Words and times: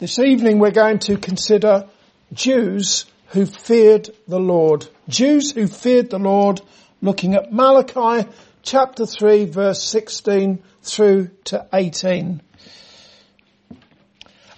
This 0.00 0.18
evening 0.18 0.60
we're 0.60 0.70
going 0.70 0.98
to 1.00 1.18
consider 1.18 1.86
Jews 2.32 3.04
who 3.32 3.44
feared 3.44 4.08
the 4.26 4.40
Lord. 4.40 4.88
Jews 5.10 5.52
who 5.52 5.66
feared 5.66 6.08
the 6.08 6.18
Lord, 6.18 6.62
looking 7.02 7.34
at 7.34 7.52
Malachi 7.52 8.26
chapter 8.62 9.04
3 9.04 9.44
verse 9.44 9.82
16 9.82 10.62
through 10.80 11.28
to 11.44 11.66
18. 11.70 12.40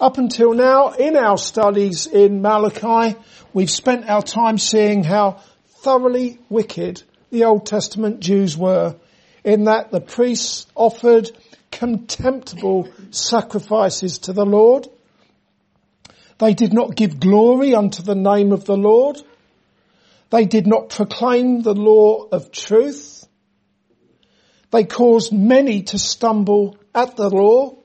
Up 0.00 0.16
until 0.16 0.54
now, 0.54 0.92
in 0.92 1.16
our 1.16 1.38
studies 1.38 2.06
in 2.06 2.40
Malachi, 2.40 3.18
we've 3.52 3.68
spent 3.68 4.08
our 4.08 4.22
time 4.22 4.58
seeing 4.58 5.02
how 5.02 5.40
thoroughly 5.82 6.38
wicked 6.50 7.02
the 7.30 7.46
Old 7.46 7.66
Testament 7.66 8.20
Jews 8.20 8.56
were, 8.56 8.94
in 9.42 9.64
that 9.64 9.90
the 9.90 10.00
priests 10.00 10.68
offered 10.76 11.32
contemptible 11.72 12.88
sacrifices 13.10 14.18
to 14.18 14.32
the 14.32 14.46
Lord. 14.46 14.86
They 16.42 16.54
did 16.54 16.72
not 16.72 16.96
give 16.96 17.20
glory 17.20 17.72
unto 17.72 18.02
the 18.02 18.16
name 18.16 18.50
of 18.50 18.64
the 18.64 18.76
Lord. 18.76 19.22
They 20.30 20.44
did 20.44 20.66
not 20.66 20.88
proclaim 20.88 21.62
the 21.62 21.72
law 21.72 22.26
of 22.32 22.50
truth. 22.50 23.28
They 24.72 24.82
caused 24.82 25.32
many 25.32 25.84
to 25.84 26.00
stumble 26.00 26.76
at 26.92 27.14
the 27.14 27.30
law. 27.30 27.76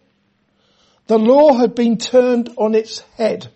The 1.06 1.20
law 1.20 1.54
had 1.54 1.76
been 1.76 2.00
turned 2.00 2.50
on 2.58 2.74
its 2.74 3.02
head 3.16 3.48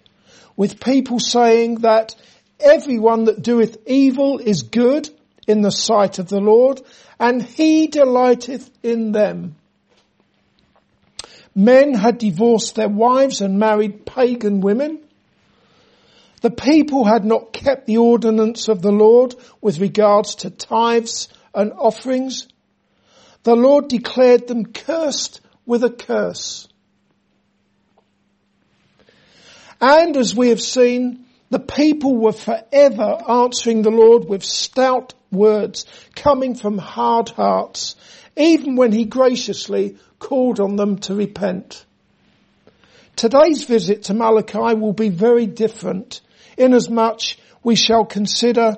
with 0.55 0.79
people 0.79 1.17
saying 1.17 1.79
that 1.79 2.13
everyone 2.59 3.23
that 3.23 3.41
doeth 3.41 3.79
evil 3.87 4.37
is 4.37 4.61
good 4.61 5.09
in 5.47 5.63
the 5.63 5.71
sight 5.71 6.19
of 6.19 6.29
the 6.29 6.41
Lord 6.41 6.79
and 7.19 7.41
he 7.41 7.87
delighteth 7.87 8.69
in 8.83 9.13
them. 9.13 9.55
Men 11.53 11.93
had 11.93 12.17
divorced 12.17 12.75
their 12.75 12.89
wives 12.89 13.41
and 13.41 13.59
married 13.59 14.05
pagan 14.05 14.61
women. 14.61 14.99
The 16.41 16.51
people 16.51 17.05
had 17.05 17.25
not 17.25 17.53
kept 17.53 17.85
the 17.85 17.97
ordinance 17.97 18.67
of 18.67 18.81
the 18.81 18.91
Lord 18.91 19.35
with 19.61 19.79
regards 19.79 20.35
to 20.35 20.49
tithes 20.49 21.27
and 21.53 21.71
offerings. 21.73 22.47
The 23.43 23.55
Lord 23.55 23.89
declared 23.89 24.47
them 24.47 24.65
cursed 24.65 25.41
with 25.65 25.83
a 25.83 25.89
curse. 25.89 26.67
And 29.79 30.15
as 30.15 30.35
we 30.35 30.49
have 30.49 30.61
seen, 30.61 31.25
the 31.49 31.59
people 31.59 32.15
were 32.15 32.31
forever 32.31 33.17
answering 33.27 33.81
the 33.81 33.91
Lord 33.91 34.25
with 34.25 34.43
stout 34.43 35.13
words 35.31 35.85
coming 36.15 36.55
from 36.55 36.77
hard 36.77 37.29
hearts, 37.29 37.95
even 38.37 38.75
when 38.75 38.91
he 38.91 39.05
graciously 39.05 39.97
called 40.21 40.61
on 40.61 40.77
them 40.77 40.99
to 40.99 41.15
repent. 41.15 41.85
Today's 43.17 43.65
visit 43.65 44.03
to 44.03 44.13
Malachi 44.13 44.75
will 44.75 44.93
be 44.93 45.09
very 45.09 45.45
different 45.45 46.21
inasmuch 46.57 47.35
we 47.63 47.75
shall 47.75 48.05
consider 48.05 48.77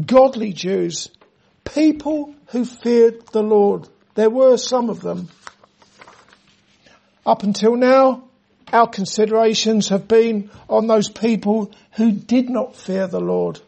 godly 0.00 0.52
Jews, 0.52 1.10
people 1.64 2.34
who 2.46 2.64
feared 2.64 3.26
the 3.28 3.42
Lord. 3.42 3.88
There 4.14 4.30
were 4.30 4.56
some 4.56 4.88
of 4.88 5.00
them. 5.00 5.28
Up 7.24 7.42
until 7.42 7.76
now, 7.76 8.24
our 8.72 8.88
considerations 8.88 9.88
have 9.88 10.08
been 10.08 10.50
on 10.68 10.86
those 10.86 11.08
people 11.08 11.72
who 11.92 12.12
did 12.12 12.48
not 12.48 12.76
fear 12.76 13.06
the 13.06 13.20
Lord. 13.20 13.60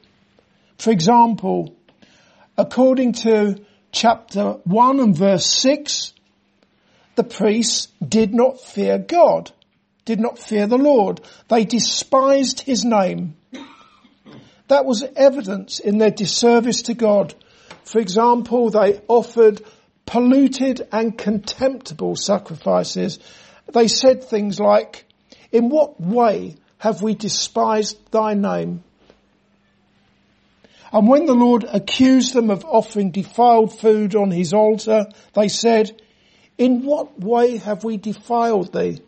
For 0.78 0.90
example, 0.90 1.76
according 2.56 3.12
to 3.24 3.60
chapter 3.92 4.52
1 4.64 5.00
and 5.00 5.16
verse 5.16 5.46
6, 5.46 6.14
the 7.18 7.24
priests 7.24 7.88
did 8.00 8.32
not 8.32 8.60
fear 8.60 8.96
God, 8.96 9.50
did 10.04 10.20
not 10.20 10.38
fear 10.38 10.68
the 10.68 10.78
Lord. 10.78 11.20
They 11.48 11.64
despised 11.64 12.60
his 12.60 12.84
name. 12.84 13.36
That 14.68 14.84
was 14.84 15.02
evidence 15.16 15.80
in 15.80 15.98
their 15.98 16.12
disservice 16.12 16.82
to 16.82 16.94
God. 16.94 17.34
For 17.82 17.98
example, 17.98 18.70
they 18.70 19.00
offered 19.08 19.62
polluted 20.06 20.86
and 20.92 21.18
contemptible 21.18 22.14
sacrifices. 22.14 23.18
They 23.74 23.88
said 23.88 24.22
things 24.22 24.60
like, 24.60 25.04
in 25.50 25.70
what 25.70 26.00
way 26.00 26.54
have 26.78 27.02
we 27.02 27.14
despised 27.16 27.98
thy 28.12 28.34
name? 28.34 28.84
And 30.92 31.08
when 31.08 31.26
the 31.26 31.34
Lord 31.34 31.64
accused 31.64 32.32
them 32.32 32.48
of 32.48 32.64
offering 32.64 33.10
defiled 33.10 33.76
food 33.76 34.14
on 34.14 34.30
his 34.30 34.54
altar, 34.54 35.06
they 35.34 35.48
said, 35.48 36.00
in 36.58 36.84
what 36.84 37.18
way 37.18 37.56
have 37.56 37.84
we 37.84 37.96
defiled 37.96 38.72
thee? 38.72 39.00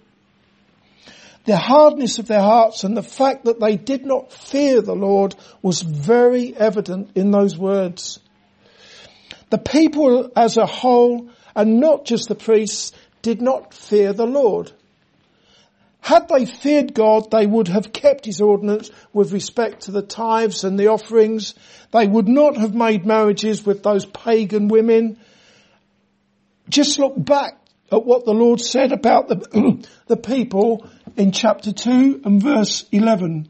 The 1.44 1.56
hardness 1.56 2.18
of 2.18 2.28
their 2.28 2.40
hearts 2.40 2.84
and 2.84 2.96
the 2.96 3.02
fact 3.02 3.46
that 3.46 3.60
they 3.60 3.76
did 3.76 4.06
not 4.06 4.32
fear 4.32 4.80
the 4.80 4.94
Lord 4.94 5.34
was 5.62 5.82
very 5.82 6.56
evident 6.56 7.10
in 7.16 7.32
those 7.32 7.58
words. 7.58 8.20
The 9.50 9.58
people 9.58 10.30
as 10.36 10.56
a 10.56 10.66
whole, 10.66 11.28
and 11.56 11.80
not 11.80 12.04
just 12.04 12.28
the 12.28 12.36
priests, 12.36 12.92
did 13.22 13.42
not 13.42 13.74
fear 13.74 14.12
the 14.12 14.26
Lord. 14.26 14.70
Had 16.00 16.28
they 16.28 16.46
feared 16.46 16.94
God, 16.94 17.30
they 17.30 17.46
would 17.46 17.68
have 17.68 17.92
kept 17.92 18.24
his 18.24 18.40
ordinance 18.40 18.90
with 19.12 19.32
respect 19.32 19.82
to 19.82 19.90
the 19.90 20.02
tithes 20.02 20.64
and 20.64 20.78
the 20.78 20.88
offerings. 20.88 21.54
They 21.90 22.06
would 22.06 22.28
not 22.28 22.56
have 22.56 22.74
made 22.74 23.04
marriages 23.04 23.66
with 23.66 23.82
those 23.82 24.06
pagan 24.06 24.68
women 24.68 25.18
just 26.70 26.98
look 26.98 27.14
back 27.16 27.58
at 27.92 28.04
what 28.04 28.24
the 28.24 28.32
Lord 28.32 28.60
said 28.60 28.92
about 28.92 29.28
the, 29.28 29.86
the 30.06 30.16
people 30.16 30.86
in 31.16 31.32
chapter 31.32 31.72
2 31.72 32.22
and 32.24 32.42
verse 32.42 32.86
11. 32.92 33.48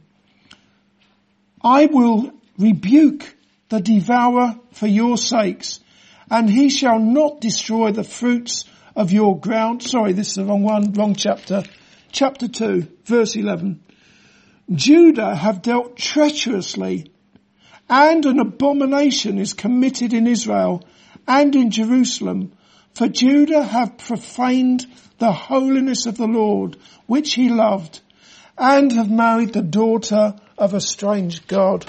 I 1.62 1.86
will 1.86 2.32
rebuke 2.58 3.36
the 3.68 3.80
devourer 3.80 4.58
for 4.72 4.86
your 4.86 5.16
sakes, 5.18 5.80
and 6.30 6.48
he 6.48 6.70
shall 6.70 6.98
not 6.98 7.40
destroy 7.40 7.92
the 7.92 8.04
fruits 8.04 8.64
of 8.96 9.12
your 9.12 9.38
ground. 9.38 9.82
Sorry, 9.82 10.12
this 10.12 10.28
is 10.28 10.34
the 10.36 10.44
wrong 10.44 10.62
one, 10.62 10.92
wrong 10.92 11.14
chapter. 11.14 11.62
Chapter 12.12 12.48
2, 12.48 12.86
verse 13.04 13.36
11. 13.36 13.82
Judah 14.72 15.34
have 15.34 15.62
dealt 15.62 15.96
treacherously, 15.96 17.12
and 17.88 18.24
an 18.24 18.38
abomination 18.38 19.38
is 19.38 19.52
committed 19.52 20.12
in 20.12 20.26
Israel 20.26 20.84
and 21.26 21.54
in 21.54 21.70
Jerusalem, 21.70 22.52
for 22.94 23.08
Judah 23.08 23.62
have 23.62 23.98
profaned 23.98 24.86
the 25.18 25.32
holiness 25.32 26.06
of 26.06 26.16
the 26.16 26.26
Lord, 26.26 26.76
which 27.06 27.34
he 27.34 27.48
loved, 27.48 28.00
and 28.58 28.92
have 28.92 29.10
married 29.10 29.52
the 29.52 29.62
daughter 29.62 30.34
of 30.58 30.74
a 30.74 30.80
strange 30.80 31.46
God. 31.46 31.86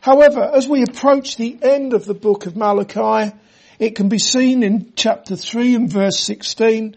However, 0.00 0.42
as 0.42 0.66
we 0.66 0.82
approach 0.82 1.36
the 1.36 1.58
end 1.60 1.92
of 1.92 2.04
the 2.04 2.14
book 2.14 2.46
of 2.46 2.56
Malachi, 2.56 3.34
it 3.78 3.94
can 3.94 4.08
be 4.08 4.18
seen 4.18 4.62
in 4.62 4.92
chapter 4.96 5.36
3 5.36 5.74
and 5.74 5.92
verse 5.92 6.18
16 6.20 6.96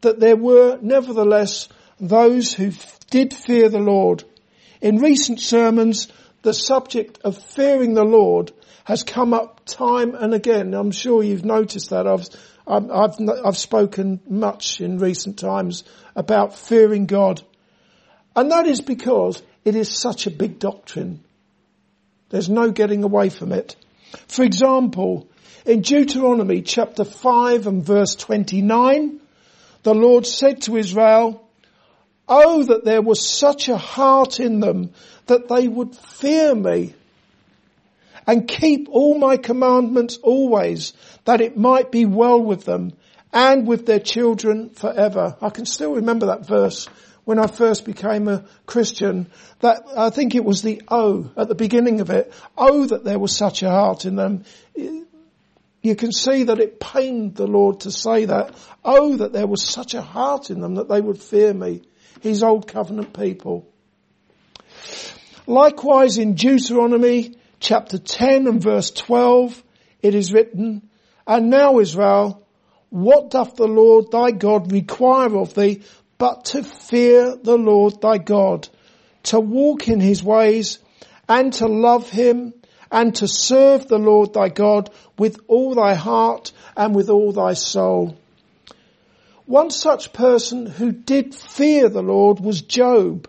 that 0.00 0.20
there 0.20 0.36
were 0.36 0.78
nevertheless 0.80 1.68
those 2.00 2.52
who 2.52 2.72
did 3.10 3.34
fear 3.34 3.68
the 3.68 3.78
Lord. 3.78 4.24
In 4.80 4.98
recent 4.98 5.40
sermons, 5.40 6.08
the 6.42 6.52
subject 6.52 7.20
of 7.24 7.38
fearing 7.38 7.94
the 7.94 8.04
Lord 8.04 8.52
has 8.84 9.04
come 9.04 9.32
up 9.32 9.62
time 9.64 10.14
and 10.14 10.34
again. 10.34 10.74
I'm 10.74 10.90
sure 10.90 11.22
you've 11.22 11.44
noticed 11.44 11.90
that. 11.90 12.06
I've, 12.06 12.28
I've, 12.66 13.14
I've 13.44 13.56
spoken 13.56 14.20
much 14.28 14.80
in 14.80 14.98
recent 14.98 15.38
times 15.38 15.84
about 16.16 16.54
fearing 16.54 17.06
God. 17.06 17.42
And 18.34 18.50
that 18.50 18.66
is 18.66 18.80
because 18.80 19.42
it 19.64 19.76
is 19.76 19.88
such 19.88 20.26
a 20.26 20.30
big 20.30 20.58
doctrine. 20.58 21.22
There's 22.30 22.48
no 22.48 22.70
getting 22.70 23.04
away 23.04 23.28
from 23.28 23.52
it. 23.52 23.76
For 24.26 24.42
example, 24.42 25.28
in 25.64 25.82
Deuteronomy 25.82 26.62
chapter 26.62 27.04
5 27.04 27.66
and 27.66 27.84
verse 27.84 28.16
29, 28.16 29.20
the 29.82 29.94
Lord 29.94 30.26
said 30.26 30.62
to 30.62 30.76
Israel, 30.76 31.46
Oh, 32.34 32.62
that 32.62 32.82
there 32.86 33.02
was 33.02 33.28
such 33.28 33.68
a 33.68 33.76
heart 33.76 34.40
in 34.40 34.60
them 34.60 34.94
that 35.26 35.48
they 35.48 35.68
would 35.68 35.94
fear 35.94 36.54
me 36.54 36.94
and 38.26 38.48
keep 38.48 38.88
all 38.88 39.18
my 39.18 39.36
commandments 39.36 40.16
always, 40.22 40.94
that 41.26 41.42
it 41.42 41.58
might 41.58 41.92
be 41.92 42.06
well 42.06 42.40
with 42.40 42.64
them 42.64 42.94
and 43.34 43.66
with 43.66 43.84
their 43.84 44.00
children 44.00 44.70
forever. 44.70 45.36
I 45.42 45.50
can 45.50 45.66
still 45.66 45.96
remember 45.96 46.26
that 46.26 46.46
verse 46.46 46.86
when 47.24 47.38
I 47.38 47.48
first 47.48 47.84
became 47.84 48.28
a 48.28 48.46
Christian. 48.64 49.30
That 49.60 49.84
I 49.94 50.08
think 50.08 50.34
it 50.34 50.42
was 50.42 50.62
the 50.62 50.80
oh 50.88 51.30
at 51.36 51.48
the 51.48 51.54
beginning 51.54 52.00
of 52.00 52.08
it. 52.08 52.32
Oh, 52.56 52.86
that 52.86 53.04
there 53.04 53.18
was 53.18 53.36
such 53.36 53.62
a 53.62 53.68
heart 53.68 54.06
in 54.06 54.16
them. 54.16 54.44
You 54.74 55.96
can 55.96 56.12
see 56.12 56.44
that 56.44 56.60
it 56.60 56.80
pained 56.80 57.34
the 57.34 57.46
Lord 57.46 57.80
to 57.80 57.90
say 57.90 58.24
that. 58.24 58.54
Oh, 58.82 59.16
that 59.16 59.34
there 59.34 59.46
was 59.46 59.62
such 59.62 59.92
a 59.92 60.00
heart 60.00 60.48
in 60.48 60.62
them 60.62 60.76
that 60.76 60.88
they 60.88 61.02
would 61.02 61.20
fear 61.20 61.52
me. 61.52 61.82
His 62.20 62.42
old 62.42 62.68
covenant 62.68 63.12
people. 63.12 63.66
Likewise 65.46 66.18
in 66.18 66.34
Deuteronomy 66.34 67.34
chapter 67.58 67.98
10 67.98 68.46
and 68.46 68.62
verse 68.62 68.90
12, 68.90 69.62
it 70.02 70.14
is 70.14 70.32
written, 70.32 70.88
And 71.26 71.50
now 71.50 71.78
Israel, 71.78 72.46
what 72.90 73.30
doth 73.30 73.56
the 73.56 73.66
Lord 73.66 74.10
thy 74.10 74.32
God 74.32 74.70
require 74.70 75.36
of 75.36 75.54
thee, 75.54 75.82
but 76.18 76.44
to 76.46 76.62
fear 76.62 77.36
the 77.36 77.56
Lord 77.56 78.00
thy 78.00 78.18
God, 78.18 78.68
to 79.24 79.40
walk 79.40 79.88
in 79.88 79.98
his 79.98 80.22
ways 80.22 80.78
and 81.28 81.52
to 81.54 81.66
love 81.66 82.10
him 82.10 82.54
and 82.90 83.14
to 83.16 83.26
serve 83.26 83.88
the 83.88 83.98
Lord 83.98 84.34
thy 84.34 84.48
God 84.48 84.90
with 85.18 85.40
all 85.48 85.74
thy 85.74 85.94
heart 85.94 86.52
and 86.76 86.94
with 86.94 87.08
all 87.08 87.32
thy 87.32 87.54
soul. 87.54 88.16
One 89.46 89.70
such 89.70 90.12
person 90.12 90.66
who 90.66 90.92
did 90.92 91.34
fear 91.34 91.88
the 91.88 92.02
Lord 92.02 92.38
was 92.38 92.62
Job, 92.62 93.28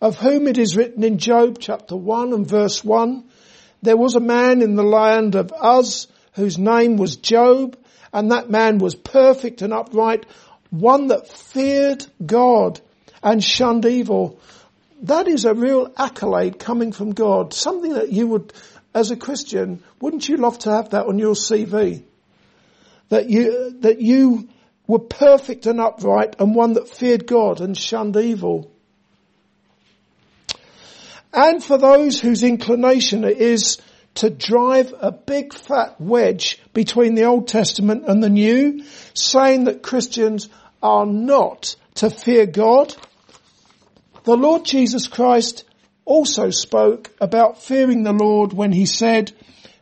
of 0.00 0.16
whom 0.16 0.46
it 0.46 0.58
is 0.58 0.76
written 0.76 1.02
in 1.02 1.18
Job 1.18 1.56
chapter 1.58 1.96
1 1.96 2.34
and 2.34 2.46
verse 2.46 2.84
1, 2.84 3.24
there 3.80 3.96
was 3.96 4.14
a 4.14 4.20
man 4.20 4.60
in 4.60 4.74
the 4.74 4.82
land 4.82 5.34
of 5.34 5.52
Uz 5.52 6.08
whose 6.32 6.58
name 6.58 6.98
was 6.98 7.16
Job, 7.16 7.78
and 8.12 8.30
that 8.30 8.50
man 8.50 8.76
was 8.76 8.94
perfect 8.94 9.62
and 9.62 9.72
upright, 9.72 10.26
one 10.70 11.06
that 11.06 11.28
feared 11.28 12.04
God 12.24 12.80
and 13.22 13.42
shunned 13.42 13.86
evil. 13.86 14.38
That 15.02 15.28
is 15.28 15.46
a 15.46 15.54
real 15.54 15.92
accolade 15.96 16.58
coming 16.58 16.92
from 16.92 17.12
God. 17.12 17.54
Something 17.54 17.94
that 17.94 18.12
you 18.12 18.26
would, 18.28 18.52
as 18.94 19.10
a 19.10 19.16
Christian, 19.16 19.82
wouldn't 19.98 20.28
you 20.28 20.36
love 20.36 20.58
to 20.60 20.70
have 20.72 20.90
that 20.90 21.06
on 21.06 21.18
your 21.18 21.34
CV? 21.34 22.02
That 23.08 23.30
you, 23.30 23.78
that 23.80 24.00
you 24.00 24.48
were 24.86 24.98
perfect 24.98 25.66
and 25.66 25.80
upright 25.80 26.36
and 26.38 26.54
one 26.54 26.74
that 26.74 26.88
feared 26.88 27.26
God 27.26 27.60
and 27.60 27.76
shunned 27.76 28.16
evil. 28.16 28.70
And 31.32 31.62
for 31.62 31.76
those 31.76 32.20
whose 32.20 32.42
inclination 32.42 33.24
it 33.24 33.38
is 33.38 33.78
to 34.14 34.30
drive 34.30 34.94
a 34.98 35.12
big 35.12 35.52
fat 35.52 36.00
wedge 36.00 36.58
between 36.72 37.14
the 37.14 37.24
Old 37.24 37.48
Testament 37.48 38.04
and 38.06 38.22
the 38.22 38.30
New, 38.30 38.84
saying 39.12 39.64
that 39.64 39.82
Christians 39.82 40.48
are 40.82 41.04
not 41.04 41.76
to 41.96 42.08
fear 42.08 42.46
God. 42.46 42.94
The 44.24 44.36
Lord 44.36 44.64
Jesus 44.64 45.08
Christ 45.08 45.64
also 46.04 46.50
spoke 46.50 47.12
about 47.20 47.62
fearing 47.62 48.02
the 48.02 48.12
Lord 48.12 48.52
when 48.52 48.72
he 48.72 48.86
said, 48.86 49.32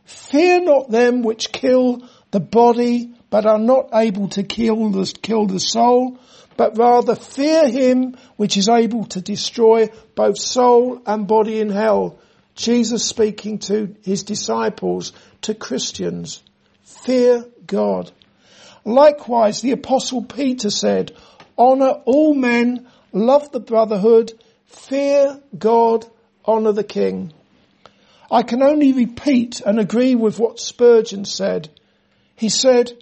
fear 0.03 0.59
not 0.59 0.91
them 0.91 1.23
which 1.23 1.51
kill 1.51 2.07
the 2.31 2.39
body, 2.39 3.14
but 3.29 3.45
are 3.45 3.59
not 3.59 3.89
able 3.93 4.29
to 4.29 4.43
kill 4.43 4.89
the, 4.89 5.05
kill 5.21 5.47
the 5.47 5.59
soul, 5.59 6.19
but 6.57 6.77
rather 6.77 7.15
fear 7.15 7.67
him 7.67 8.17
which 8.37 8.57
is 8.57 8.69
able 8.69 9.05
to 9.05 9.21
destroy 9.21 9.89
both 10.15 10.37
soul 10.37 11.01
and 11.05 11.27
body 11.27 11.59
in 11.59 11.69
hell. 11.69 12.19
Jesus 12.55 13.05
speaking 13.05 13.59
to 13.59 13.95
his 14.03 14.23
disciples, 14.23 15.11
to 15.41 15.53
Christians. 15.53 16.41
Fear 16.83 17.45
God. 17.67 18.11
Likewise, 18.85 19.61
the 19.61 19.71
apostle 19.71 20.23
Peter 20.23 20.69
said, 20.69 21.11
honor 21.57 22.01
all 22.05 22.33
men, 22.33 22.87
love 23.11 23.51
the 23.51 23.59
brotherhood, 23.59 24.31
fear 24.65 25.41
God, 25.57 26.05
honor 26.45 26.71
the 26.71 26.83
king. 26.83 27.33
I 28.31 28.43
can 28.43 28.61
only 28.63 28.93
repeat 28.93 29.61
and 29.61 29.79
agree 29.79 30.15
with 30.15 30.39
what 30.39 30.59
Spurgeon 30.59 31.25
said. 31.25 31.69
He 32.35 32.49
said, 32.49 32.93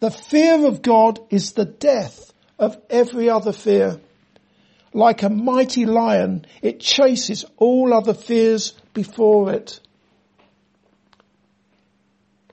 the 0.00 0.10
fear 0.10 0.66
of 0.66 0.82
God 0.82 1.20
is 1.30 1.52
the 1.52 1.64
death 1.64 2.32
of 2.58 2.76
every 2.90 3.30
other 3.30 3.52
fear. 3.52 4.00
Like 4.92 5.22
a 5.22 5.30
mighty 5.30 5.84
lion, 5.84 6.46
it 6.62 6.80
chases 6.80 7.44
all 7.56 7.92
other 7.92 8.14
fears 8.14 8.72
before 8.94 9.52
it. 9.52 9.80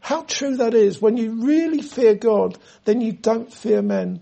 How 0.02 0.24
true 0.24 0.58
that 0.58 0.74
is. 0.74 1.02
When 1.02 1.16
you 1.16 1.46
really 1.46 1.82
fear 1.82 2.16
God, 2.16 2.58
then 2.84 3.00
you 3.00 3.14
don't 3.14 3.54
fear 3.54 3.82
men. 3.82 4.22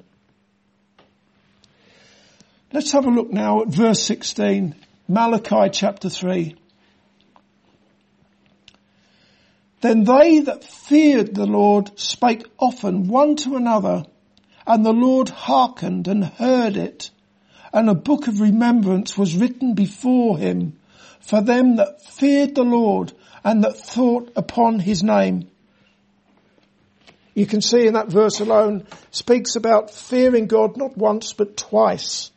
Let's 2.72 2.92
have 2.92 3.06
a 3.06 3.10
look 3.10 3.32
now 3.32 3.64
at 3.64 3.70
verse 3.70 4.02
16, 4.04 4.76
Malachi 5.08 5.70
chapter 5.72 6.10
3. 6.10 6.56
Then 9.82 10.04
they 10.04 10.40
that 10.40 10.64
feared 10.64 11.36
the 11.36 11.46
Lord 11.46 12.00
spake 12.00 12.46
often 12.60 13.08
one 13.08 13.36
to 13.38 13.56
another, 13.56 14.06
and 14.66 14.86
the 14.86 14.94
Lord 14.94 15.30
hearkened 15.30 16.08
and 16.08 16.24
heard 16.24 16.78
it, 16.78 17.10
and 17.74 17.90
a 17.90 17.96
book 17.96 18.28
of 18.28 18.40
remembrance 18.40 19.18
was 19.18 19.36
written 19.36 19.74
before 19.74 20.38
him 20.38 20.78
for 21.22 21.42
them 21.42 21.78
that 21.78 22.04
feared 22.04 22.56
the 22.56 22.64
Lord 22.64 23.14
and 23.44 23.64
that 23.64 23.78
thought 23.78 24.32
upon 24.36 24.80
his 24.80 25.04
name. 25.04 25.50
You 27.34 27.46
can 27.46 27.62
see 27.62 27.88
in 27.88 27.94
that 27.94 28.10
verse 28.10 28.40
alone 28.40 28.86
speaks 29.12 29.56
about 29.56 29.92
fearing 29.92 30.48
God 30.48 30.76
not 30.76 30.98
once 30.98 31.34
but 31.34 31.56
twice. 31.56 32.32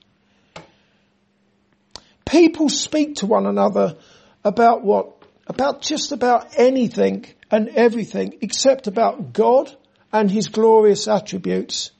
People 2.24 2.68
speak 2.68 3.16
to 3.16 3.26
one 3.26 3.46
another 3.46 3.96
about 4.44 4.84
what? 4.84 5.13
About 5.46 5.82
just 5.82 6.12
about 6.12 6.54
anything 6.56 7.26
and 7.50 7.68
everything 7.68 8.38
except 8.40 8.86
about 8.86 9.32
God 9.32 9.74
and 10.12 10.30
His 10.30 10.48
glorious 10.48 11.06
attributes. 11.06 11.90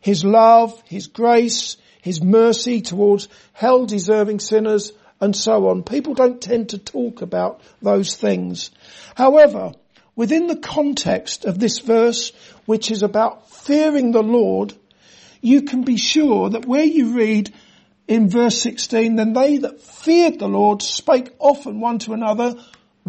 His 0.00 0.24
love, 0.24 0.82
His 0.86 1.06
grace, 1.06 1.76
His 2.02 2.22
mercy 2.22 2.82
towards 2.82 3.28
hell 3.52 3.86
deserving 3.86 4.40
sinners 4.40 4.92
and 5.20 5.36
so 5.36 5.68
on. 5.68 5.82
People 5.82 6.14
don't 6.14 6.40
tend 6.40 6.70
to 6.70 6.78
talk 6.78 7.22
about 7.22 7.60
those 7.82 8.16
things. 8.16 8.70
However, 9.14 9.72
within 10.16 10.46
the 10.46 10.56
context 10.56 11.44
of 11.44 11.58
this 11.58 11.78
verse, 11.78 12.32
which 12.66 12.90
is 12.90 13.02
about 13.02 13.50
fearing 13.50 14.12
the 14.12 14.22
Lord, 14.22 14.74
you 15.40 15.62
can 15.62 15.82
be 15.82 15.96
sure 15.96 16.50
that 16.50 16.66
where 16.66 16.84
you 16.84 17.16
read 17.16 17.52
in 18.08 18.28
verse 18.28 18.60
16, 18.60 19.16
then 19.16 19.32
they 19.32 19.58
that 19.58 19.80
feared 19.80 20.38
the 20.38 20.48
Lord 20.48 20.82
spake 20.82 21.30
often 21.38 21.80
one 21.80 21.98
to 22.00 22.12
another 22.12 22.54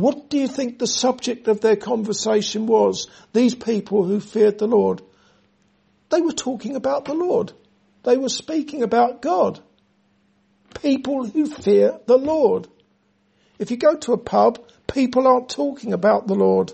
what 0.02 0.30
do 0.30 0.38
you 0.38 0.48
think 0.48 0.80
the 0.80 0.88
subject 0.88 1.48
of 1.48 1.62
their 1.62 1.76
conversation 1.76 2.66
was? 2.66 3.08
These 3.34 3.56
people 3.56 4.04
who 4.04 4.20
feared 4.20 4.58
the 4.58 4.68
Lord. 4.68 5.02
They 6.10 6.22
were 6.22 6.32
talking 6.32 6.76
about 6.76 7.06
the 7.06 7.14
Lord. 7.14 7.54
They 8.04 8.18
were 8.18 8.30
speaking 8.30 8.84
about 8.84 9.22
God. 9.22 9.60
People 10.82 11.26
who 11.26 11.46
fear 11.46 12.00
the 12.06 12.18
Lord. 12.18 12.68
If 13.60 13.70
you 13.70 13.78
go 13.78 13.96
to 13.96 14.14
a 14.14 14.18
pub, 14.18 14.66
people 14.88 15.28
aren't 15.28 15.50
talking 15.50 15.94
about 15.94 16.28
the 16.28 16.36
Lord. 16.36 16.74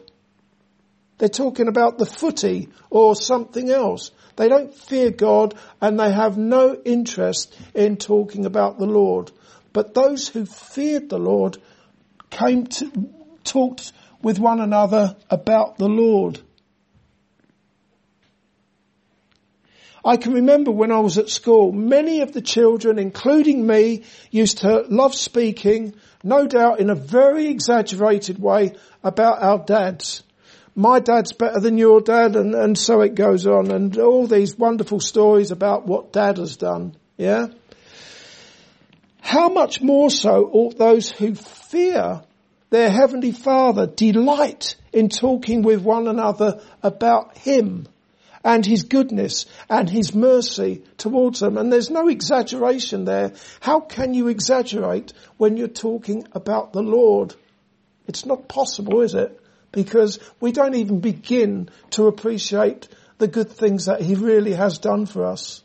They're 1.18 1.28
talking 1.28 1.68
about 1.68 1.98
the 1.98 2.06
footy 2.06 2.70
or 2.90 3.16
something 3.16 3.70
else. 3.70 4.12
They 4.36 4.48
don't 4.48 4.74
fear 4.74 5.10
God 5.12 5.56
and 5.82 6.00
they 6.00 6.12
have 6.12 6.38
no 6.38 6.80
interest 6.86 7.58
in 7.74 7.98
talking 7.98 8.46
about 8.46 8.78
the 8.78 8.86
Lord. 8.86 9.32
But 9.74 9.94
those 9.94 10.28
who 10.28 10.46
feared 10.46 11.10
the 11.10 11.20
Lord 11.20 11.58
came 12.30 12.68
to, 12.68 13.10
talked 13.48 13.92
with 14.22 14.40
one 14.40 14.60
another 14.60 15.16
about 15.30 15.78
the 15.78 15.90
Lord. 15.90 16.40
I 20.08 20.16
can 20.16 20.34
remember 20.34 20.72
when 20.72 20.92
I 20.92 21.00
was 21.00 21.18
at 21.18 21.30
school, 21.30 21.74
many 21.74 22.22
of 22.22 22.32
the 22.32 22.42
children, 22.42 22.98
including 22.98 23.68
me, 23.68 24.04
used 24.32 24.60
to 24.60 24.86
love 24.88 25.14
speaking, 25.14 25.96
no 26.24 26.48
doubt 26.48 26.80
in 26.80 26.90
a 26.90 26.96
very 26.96 27.48
exaggerated 27.48 28.40
way, 28.40 28.76
about 29.04 29.42
our 29.42 29.60
dads. 29.60 30.24
My 30.76 31.00
dad's 31.00 31.34
better 31.34 31.60
than 31.60 31.78
your 31.78 32.02
dad 32.02 32.36
and, 32.36 32.56
and 32.56 32.78
so 32.78 33.02
it 33.02 33.16
goes 33.16 33.48
on 33.48 33.72
and 33.72 33.98
all 33.98 34.28
these 34.28 34.58
wonderful 34.58 35.00
stories 35.00 35.52
about 35.52 35.88
what 35.88 36.14
dad 36.14 36.38
has 36.38 36.56
done. 36.56 36.96
Yeah? 37.18 37.48
How 39.20 39.50
much 39.50 39.82
more 39.82 40.10
so 40.10 40.50
ought 40.54 40.78
those 40.78 41.10
who 41.10 41.36
fear 41.36 42.22
their 42.70 42.90
heavenly 42.90 43.32
father 43.32 43.88
delight 43.88 44.76
in 44.92 45.10
talking 45.10 45.62
with 45.62 45.82
one 45.82 46.08
another 46.08 46.62
about 46.84 47.38
him 47.38 47.88
and 48.44 48.66
his 48.66 48.84
goodness 48.84 49.46
and 49.70 49.90
his 49.90 50.14
mercy 50.14 50.84
towards 50.98 51.40
them. 51.40 51.58
And 51.58 51.72
there's 51.72 51.90
no 51.90 52.08
exaggeration 52.08 53.06
there. 53.06 53.34
How 53.60 53.80
can 53.80 54.14
you 54.14 54.28
exaggerate 54.28 55.14
when 55.38 55.58
you're 55.58 55.68
talking 55.68 56.28
about 56.34 56.74
the 56.74 56.82
Lord? 56.84 57.36
It's 58.08 58.26
not 58.26 58.48
possible, 58.48 59.02
is 59.02 59.16
it? 59.16 59.40
Because 59.72 60.20
we 60.40 60.52
don't 60.52 60.76
even 60.76 61.00
begin 61.00 61.70
to 61.92 62.08
appreciate 62.08 62.88
the 63.18 63.28
good 63.28 63.52
things 63.52 63.86
that 63.86 64.02
he 64.02 64.16
really 64.16 64.54
has 64.54 64.78
done 64.78 65.06
for 65.06 65.26
us. 65.26 65.62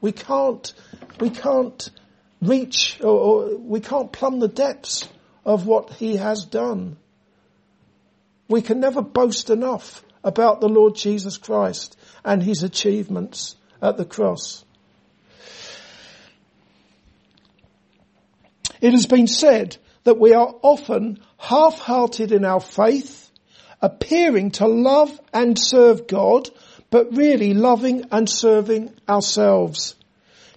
We 0.00 0.12
can't, 0.12 0.72
we 1.20 1.30
can't 1.30 1.90
reach 2.40 3.00
or, 3.02 3.08
or 3.08 3.56
we 3.56 3.80
can't 3.80 4.12
plumb 4.12 4.38
the 4.38 4.48
depths 4.48 5.08
of 5.44 5.66
what 5.66 5.90
he 5.94 6.16
has 6.16 6.44
done. 6.44 6.96
We 8.48 8.62
can 8.62 8.80
never 8.80 9.02
boast 9.02 9.50
enough 9.50 10.04
about 10.22 10.60
the 10.60 10.68
Lord 10.68 10.96
Jesus 10.96 11.38
Christ 11.38 11.96
and 12.24 12.42
his 12.42 12.62
achievements 12.62 13.56
at 13.80 13.96
the 13.96 14.04
cross. 14.04 14.64
It 18.80 18.92
has 18.92 19.06
been 19.06 19.26
said 19.26 19.76
that 20.04 20.18
we 20.18 20.34
are 20.34 20.54
often 20.62 21.20
half-hearted 21.38 22.32
in 22.32 22.44
our 22.44 22.60
faith, 22.60 23.30
appearing 23.80 24.50
to 24.52 24.66
love 24.66 25.18
and 25.32 25.58
serve 25.58 26.06
God, 26.06 26.50
but 26.90 27.16
really 27.16 27.54
loving 27.54 28.04
and 28.12 28.28
serving 28.28 28.94
ourselves. 29.08 29.94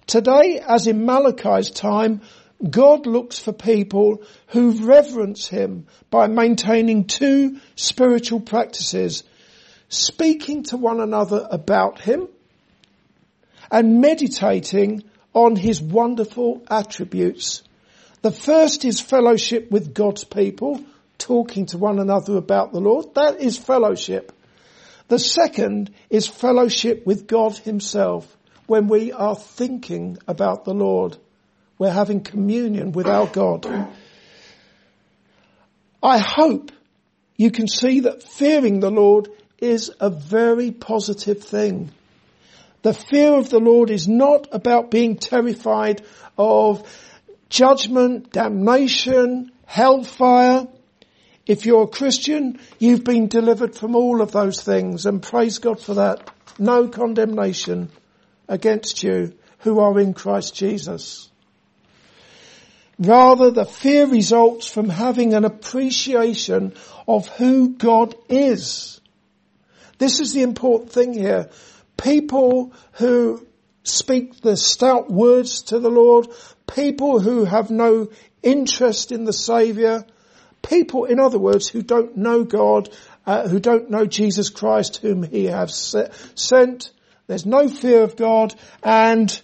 Today, 0.06 0.60
as 0.66 0.86
in 0.86 1.04
Malachi's 1.04 1.70
time, 1.70 2.20
God 2.68 3.06
looks 3.06 3.38
for 3.38 3.52
people 3.52 4.22
who 4.48 4.86
reverence 4.86 5.46
Him 5.46 5.86
by 6.10 6.26
maintaining 6.26 7.04
two 7.04 7.60
spiritual 7.76 8.40
practices, 8.40 9.22
speaking 9.88 10.64
to 10.64 10.76
one 10.76 11.00
another 11.00 11.46
about 11.50 12.00
Him 12.00 12.28
and 13.70 14.00
meditating 14.00 15.04
on 15.34 15.54
His 15.54 15.80
wonderful 15.80 16.64
attributes. 16.68 17.62
The 18.22 18.32
first 18.32 18.84
is 18.84 19.00
fellowship 19.00 19.70
with 19.70 19.94
God's 19.94 20.24
people, 20.24 20.84
talking 21.18 21.66
to 21.66 21.78
one 21.78 22.00
another 22.00 22.36
about 22.36 22.72
the 22.72 22.80
Lord. 22.80 23.14
That 23.14 23.40
is 23.40 23.56
fellowship. 23.56 24.32
The 25.06 25.18
second 25.18 25.90
is 26.10 26.26
fellowship 26.26 27.06
with 27.06 27.26
God 27.26 27.56
himself 27.56 28.36
when 28.66 28.88
we 28.88 29.12
are 29.12 29.36
thinking 29.36 30.18
about 30.26 30.64
the 30.64 30.74
Lord. 30.74 31.16
We're 31.78 31.92
having 31.92 32.22
communion 32.22 32.92
with 32.92 33.06
our 33.06 33.26
God. 33.26 33.66
I 36.02 36.18
hope 36.18 36.72
you 37.36 37.50
can 37.50 37.68
see 37.68 38.00
that 38.00 38.22
fearing 38.22 38.80
the 38.80 38.90
Lord 38.90 39.28
is 39.58 39.90
a 40.00 40.10
very 40.10 40.70
positive 40.70 41.42
thing. 41.42 41.90
The 42.82 42.94
fear 42.94 43.34
of 43.34 43.50
the 43.50 43.58
Lord 43.58 43.90
is 43.90 44.06
not 44.06 44.48
about 44.52 44.90
being 44.90 45.16
terrified 45.16 46.02
of 46.36 46.86
judgment, 47.48 48.32
damnation, 48.32 49.52
hellfire. 49.66 50.68
If 51.46 51.66
you're 51.66 51.84
a 51.84 51.88
Christian, 51.88 52.60
you've 52.78 53.04
been 53.04 53.26
delivered 53.28 53.74
from 53.74 53.96
all 53.96 54.20
of 54.20 54.32
those 54.32 54.62
things 54.62 55.06
and 55.06 55.22
praise 55.22 55.58
God 55.58 55.80
for 55.80 55.94
that. 55.94 56.30
No 56.58 56.88
condemnation 56.88 57.90
against 58.48 59.02
you 59.02 59.34
who 59.60 59.80
are 59.80 59.98
in 59.98 60.14
Christ 60.14 60.54
Jesus. 60.54 61.30
Rather, 62.98 63.50
the 63.50 63.64
fear 63.64 64.06
results 64.06 64.66
from 64.66 64.88
having 64.88 65.34
an 65.34 65.44
appreciation 65.44 66.74
of 67.06 67.28
who 67.28 67.70
God 67.70 68.16
is. 68.28 69.00
This 69.98 70.20
is 70.20 70.32
the 70.32 70.42
important 70.42 70.92
thing 70.92 71.14
here. 71.14 71.50
People 71.96 72.72
who 72.92 73.46
speak 73.84 74.40
the 74.40 74.56
stout 74.56 75.10
words 75.10 75.62
to 75.62 75.78
the 75.78 75.90
Lord, 75.90 76.28
people 76.66 77.20
who 77.20 77.44
have 77.44 77.70
no 77.70 78.08
interest 78.42 79.12
in 79.12 79.24
the 79.24 79.32
Saviour, 79.32 80.04
people, 80.62 81.04
in 81.04 81.20
other 81.20 81.38
words, 81.38 81.68
who 81.68 81.82
don't 81.82 82.16
know 82.16 82.44
God, 82.44 82.88
uh, 83.26 83.48
who 83.48 83.60
don't 83.60 83.90
know 83.90 84.06
Jesus 84.06 84.50
Christ 84.50 84.98
whom 84.98 85.22
He 85.22 85.44
has 85.46 85.96
sent. 86.34 86.90
There's 87.26 87.46
no 87.46 87.68
fear 87.68 88.02
of 88.02 88.16
God 88.16 88.54
and 88.82 89.40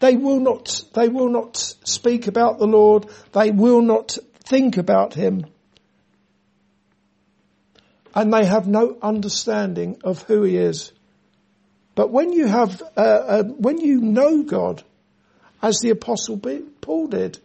they 0.00 0.16
will 0.16 0.40
not, 0.40 0.84
they 0.94 1.08
will 1.08 1.28
not 1.28 1.56
speak 1.56 2.26
about 2.26 2.58
the 2.58 2.66
Lord. 2.66 3.06
They 3.32 3.50
will 3.50 3.82
not 3.82 4.16
think 4.44 4.76
about 4.76 5.14
Him. 5.14 5.46
And 8.14 8.32
they 8.32 8.44
have 8.44 8.66
no 8.66 8.96
understanding 9.02 10.00
of 10.04 10.22
who 10.22 10.42
He 10.42 10.56
is. 10.56 10.92
But 11.94 12.12
when 12.12 12.32
you 12.32 12.46
have, 12.46 12.80
uh, 12.96 13.00
uh, 13.00 13.42
when 13.42 13.78
you 13.78 14.00
know 14.00 14.44
God, 14.44 14.84
as 15.60 15.80
the 15.80 15.90
apostle 15.90 16.40
Paul 16.80 17.08
did, 17.08 17.40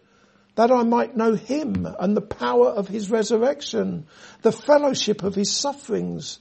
that 0.55 0.71
I 0.71 0.83
might 0.83 1.17
know 1.17 1.33
him 1.33 1.87
and 1.99 2.15
the 2.15 2.21
power 2.21 2.67
of 2.67 2.87
his 2.87 3.09
resurrection, 3.09 4.05
the 4.43 4.51
fellowship 4.51 5.23
of 5.23 5.33
his 5.33 5.51
sufferings, 5.51 6.39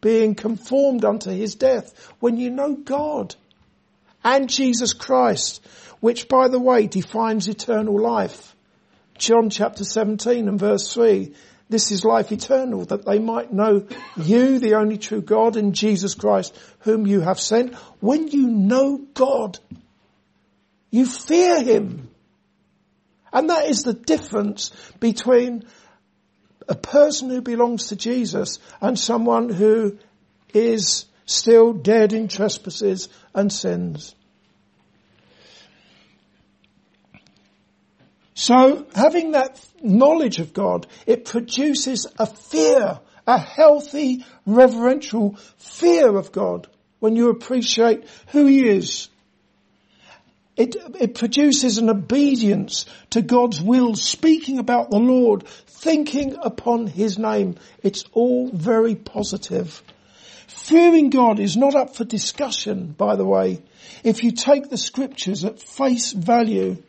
being 0.00 0.34
conformed 0.34 1.04
unto 1.04 1.30
his 1.30 1.54
death. 1.54 1.92
When 2.20 2.38
you 2.38 2.48
know 2.50 2.74
God 2.74 3.34
and 4.22 4.48
Jesus 4.48 4.92
Christ, 4.92 5.66
which 6.00 6.28
by 6.28 6.48
the 6.48 6.60
way 6.60 6.86
defines 6.86 7.48
eternal 7.48 8.00
life. 8.00 8.54
John 9.18 9.50
chapter 9.50 9.84
17 9.84 10.48
and 10.48 10.58
verse 10.58 10.92
3, 10.92 11.34
this 11.68 11.92
is 11.92 12.04
life 12.04 12.32
eternal, 12.32 12.84
that 12.86 13.06
they 13.06 13.18
might 13.18 13.52
know 13.52 13.86
you, 14.16 14.58
the 14.58 14.74
only 14.74 14.98
true 14.98 15.22
God, 15.22 15.56
and 15.56 15.74
Jesus 15.74 16.14
Christ, 16.14 16.58
whom 16.80 17.06
you 17.06 17.20
have 17.20 17.38
sent. 17.38 17.74
When 18.00 18.28
you 18.28 18.48
know 18.48 18.98
God, 19.14 19.58
you 20.90 21.06
fear 21.06 21.62
Him. 21.62 22.10
And 23.32 23.50
that 23.50 23.66
is 23.66 23.84
the 23.84 23.94
difference 23.94 24.70
between 24.98 25.64
a 26.68 26.74
person 26.74 27.30
who 27.30 27.40
belongs 27.40 27.88
to 27.88 27.96
Jesus 27.96 28.58
and 28.80 28.98
someone 28.98 29.48
who 29.48 29.98
is 30.52 31.04
still 31.30 31.72
dead 31.72 32.12
in 32.12 32.28
trespasses 32.28 33.08
and 33.34 33.52
sins. 33.52 34.14
So 38.34 38.86
having 38.94 39.32
that 39.32 39.62
knowledge 39.82 40.38
of 40.38 40.54
God, 40.54 40.86
it 41.06 41.26
produces 41.26 42.06
a 42.18 42.26
fear, 42.26 43.00
a 43.26 43.38
healthy, 43.38 44.24
reverential 44.46 45.36
fear 45.58 46.16
of 46.16 46.32
God 46.32 46.66
when 47.00 47.16
you 47.16 47.28
appreciate 47.28 48.04
who 48.28 48.46
He 48.46 48.66
is. 48.66 49.08
It, 50.56 50.76
it 50.98 51.14
produces 51.14 51.78
an 51.78 51.88
obedience 51.88 52.86
to 53.10 53.22
God's 53.22 53.60
will, 53.62 53.94
speaking 53.94 54.58
about 54.58 54.90
the 54.90 54.98
Lord, 54.98 55.46
thinking 55.46 56.36
upon 56.42 56.86
His 56.86 57.18
name. 57.18 57.56
It's 57.82 58.04
all 58.12 58.50
very 58.52 58.94
positive. 58.94 59.82
Fearing 60.50 61.10
God 61.10 61.38
is 61.38 61.56
not 61.56 61.76
up 61.76 61.94
for 61.94 62.04
discussion, 62.04 62.92
by 62.98 63.14
the 63.14 63.24
way. 63.24 63.62
If 64.02 64.24
you 64.24 64.32
take 64.32 64.68
the 64.68 64.76
scriptures 64.76 65.44
at 65.44 65.62
face 65.62 66.10
value, 66.10 66.82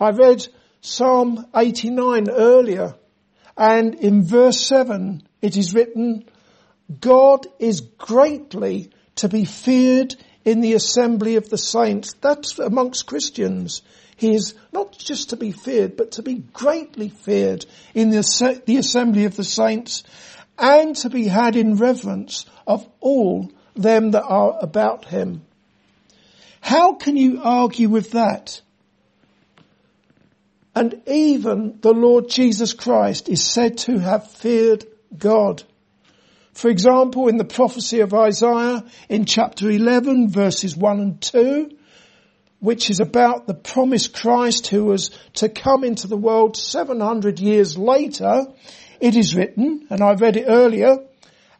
I 0.00 0.10
read 0.10 0.48
Psalm 0.80 1.46
89 1.54 2.30
earlier, 2.30 2.94
and 3.58 3.94
in 3.94 4.24
verse 4.24 4.66
7 4.66 5.22
it 5.42 5.58
is 5.58 5.74
written, 5.74 6.24
God 6.98 7.46
is 7.58 7.82
greatly 7.82 8.90
to 9.16 9.28
be 9.28 9.44
feared 9.44 10.16
in 10.46 10.62
the 10.62 10.72
assembly 10.72 11.36
of 11.36 11.50
the 11.50 11.58
saints. 11.58 12.14
That's 12.14 12.58
amongst 12.58 13.06
Christians. 13.06 13.82
He 14.16 14.34
is 14.34 14.54
not 14.72 14.96
just 14.96 15.30
to 15.30 15.36
be 15.36 15.52
feared, 15.52 15.96
but 15.96 16.12
to 16.12 16.22
be 16.22 16.36
greatly 16.54 17.10
feared 17.10 17.66
in 17.94 18.08
the, 18.08 18.62
the 18.64 18.78
assembly 18.78 19.26
of 19.26 19.36
the 19.36 19.44
saints 19.44 20.04
and 20.58 20.96
to 20.96 21.10
be 21.10 21.28
had 21.28 21.56
in 21.56 21.76
reverence 21.76 22.46
of 22.66 22.86
all 23.00 23.50
them 23.74 24.10
that 24.10 24.24
are 24.24 24.58
about 24.60 25.04
him. 25.04 25.42
How 26.60 26.94
can 26.94 27.16
you 27.16 27.40
argue 27.42 27.88
with 27.88 28.12
that? 28.12 28.60
And 30.74 31.02
even 31.06 31.78
the 31.80 31.92
Lord 31.92 32.28
Jesus 32.28 32.72
Christ 32.72 33.28
is 33.28 33.42
said 33.42 33.78
to 33.78 33.98
have 33.98 34.30
feared 34.30 34.84
God. 35.16 35.62
For 36.52 36.68
example, 36.68 37.28
in 37.28 37.36
the 37.36 37.44
prophecy 37.44 38.00
of 38.00 38.12
Isaiah 38.12 38.84
in 39.08 39.24
chapter 39.24 39.70
11 39.70 40.28
verses 40.28 40.76
1 40.76 41.00
and 41.00 41.20
2, 41.20 41.70
which 42.60 42.90
is 42.90 43.00
about 43.00 43.46
the 43.46 43.54
promised 43.54 44.12
Christ 44.12 44.66
who 44.66 44.84
was 44.84 45.10
to 45.34 45.48
come 45.48 45.84
into 45.84 46.08
the 46.08 46.16
world 46.16 46.56
700 46.56 47.38
years 47.38 47.78
later, 47.78 48.46
it 49.00 49.16
is 49.16 49.34
written, 49.34 49.86
and 49.90 50.02
I 50.02 50.14
read 50.14 50.36
it 50.36 50.46
earlier, 50.46 50.98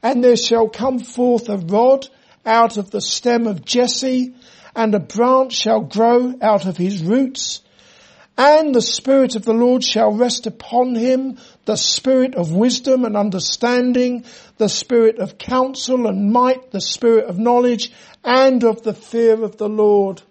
and 0.02 0.22
there 0.22 0.36
shall 0.36 0.68
come 0.68 0.98
forth 0.98 1.48
a 1.48 1.56
rod 1.56 2.08
out 2.44 2.76
of 2.76 2.90
the 2.90 3.00
stem 3.00 3.46
of 3.46 3.64
Jesse, 3.64 4.34
and 4.74 4.94
a 4.94 5.00
branch 5.00 5.52
shall 5.52 5.80
grow 5.80 6.34
out 6.40 6.66
of 6.66 6.76
his 6.76 7.02
roots, 7.02 7.62
and 8.36 8.72
the 8.72 8.80
Spirit 8.82 9.34
of 9.34 9.44
the 9.44 9.52
Lord 9.52 9.82
shall 9.82 10.12
rest 10.12 10.46
upon 10.46 10.94
him, 10.94 11.38
the 11.64 11.76
Spirit 11.76 12.36
of 12.36 12.52
wisdom 12.52 13.04
and 13.04 13.16
understanding, 13.16 14.24
the 14.58 14.68
Spirit 14.68 15.18
of 15.18 15.38
counsel 15.38 16.06
and 16.06 16.32
might, 16.32 16.70
the 16.70 16.80
Spirit 16.80 17.24
of 17.24 17.38
knowledge, 17.38 17.90
and 18.24 18.62
of 18.62 18.82
the 18.82 18.94
fear 18.94 19.42
of 19.42 19.56
the 19.56 19.68
Lord. 19.68 20.22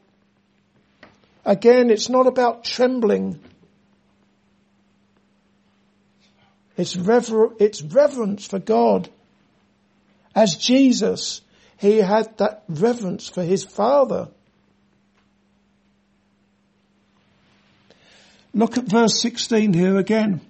Again, 1.43 1.89
it's 1.89 2.09
not 2.09 2.27
about 2.27 2.63
trembling. 2.63 3.41
It's, 6.77 6.95
rever- 6.95 7.53
it's 7.59 7.81
reverence 7.81 8.45
for 8.45 8.59
God. 8.59 9.09
As 10.35 10.55
Jesus, 10.55 11.41
he 11.77 11.97
had 11.97 12.37
that 12.37 12.63
reverence 12.69 13.27
for 13.27 13.43
his 13.43 13.63
Father. 13.63 14.29
Look 18.53 18.77
at 18.77 18.85
verse 18.85 19.19
16 19.21 19.73
here 19.73 19.97
again. 19.97 20.41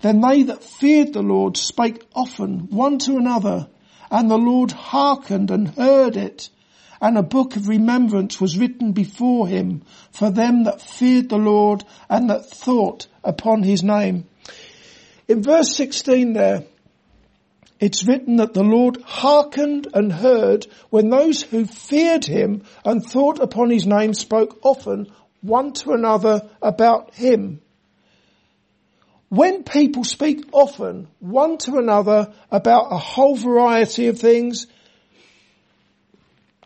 Then 0.00 0.20
they 0.20 0.44
that 0.44 0.62
feared 0.62 1.12
the 1.12 1.22
Lord 1.22 1.56
spake 1.56 2.04
often 2.14 2.68
one 2.70 2.98
to 3.00 3.16
another, 3.16 3.68
and 4.10 4.30
the 4.30 4.38
Lord 4.38 4.72
hearkened 4.72 5.50
and 5.50 5.68
heard 5.68 6.16
it. 6.16 6.50
And 7.00 7.16
a 7.16 7.22
book 7.22 7.54
of 7.54 7.68
remembrance 7.68 8.40
was 8.40 8.58
written 8.58 8.92
before 8.92 9.46
him 9.46 9.82
for 10.10 10.30
them 10.30 10.64
that 10.64 10.82
feared 10.82 11.28
the 11.28 11.38
Lord 11.38 11.84
and 12.08 12.28
that 12.30 12.48
thought 12.50 13.06
upon 13.22 13.62
his 13.62 13.84
name. 13.84 14.26
In 15.28 15.42
verse 15.42 15.76
16 15.76 16.32
there, 16.32 16.64
it's 17.78 18.04
written 18.04 18.36
that 18.36 18.54
the 18.54 18.64
Lord 18.64 19.00
hearkened 19.02 19.86
and 19.94 20.10
heard 20.10 20.66
when 20.90 21.10
those 21.10 21.42
who 21.42 21.66
feared 21.66 22.24
him 22.24 22.64
and 22.84 23.04
thought 23.04 23.38
upon 23.38 23.70
his 23.70 23.86
name 23.86 24.14
spoke 24.14 24.58
often 24.62 25.12
one 25.42 25.72
to 25.74 25.92
another 25.92 26.48
about 26.60 27.14
him. 27.14 27.60
When 29.28 29.62
people 29.62 30.04
speak 30.04 30.46
often 30.52 31.06
one 31.20 31.58
to 31.58 31.76
another 31.76 32.32
about 32.50 32.90
a 32.90 32.96
whole 32.96 33.36
variety 33.36 34.08
of 34.08 34.18
things, 34.18 34.66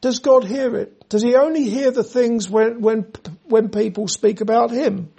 does 0.00 0.20
God 0.20 0.44
hear 0.44 0.76
it? 0.76 1.08
Does 1.08 1.22
he 1.22 1.34
only 1.34 1.64
hear 1.64 1.90
the 1.90 2.04
things 2.04 2.48
when, 2.48 2.80
when, 2.80 3.06
when 3.44 3.68
people 3.68 4.08
speak 4.08 4.40
about 4.40 4.70
him? 4.70 5.10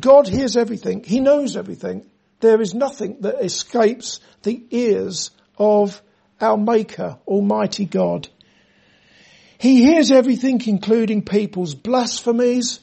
God 0.00 0.26
hears 0.26 0.56
everything. 0.56 1.04
He 1.04 1.20
knows 1.20 1.56
everything. 1.56 2.06
There 2.40 2.60
is 2.60 2.74
nothing 2.74 3.18
that 3.20 3.44
escapes 3.44 4.20
the 4.42 4.62
ears 4.70 5.30
of 5.58 6.00
our 6.40 6.56
Maker, 6.56 7.18
Almighty 7.26 7.84
God. 7.84 8.28
He 9.58 9.82
hears 9.82 10.10
everything 10.10 10.62
including 10.66 11.22
people's 11.22 11.74
blasphemies, 11.74 12.80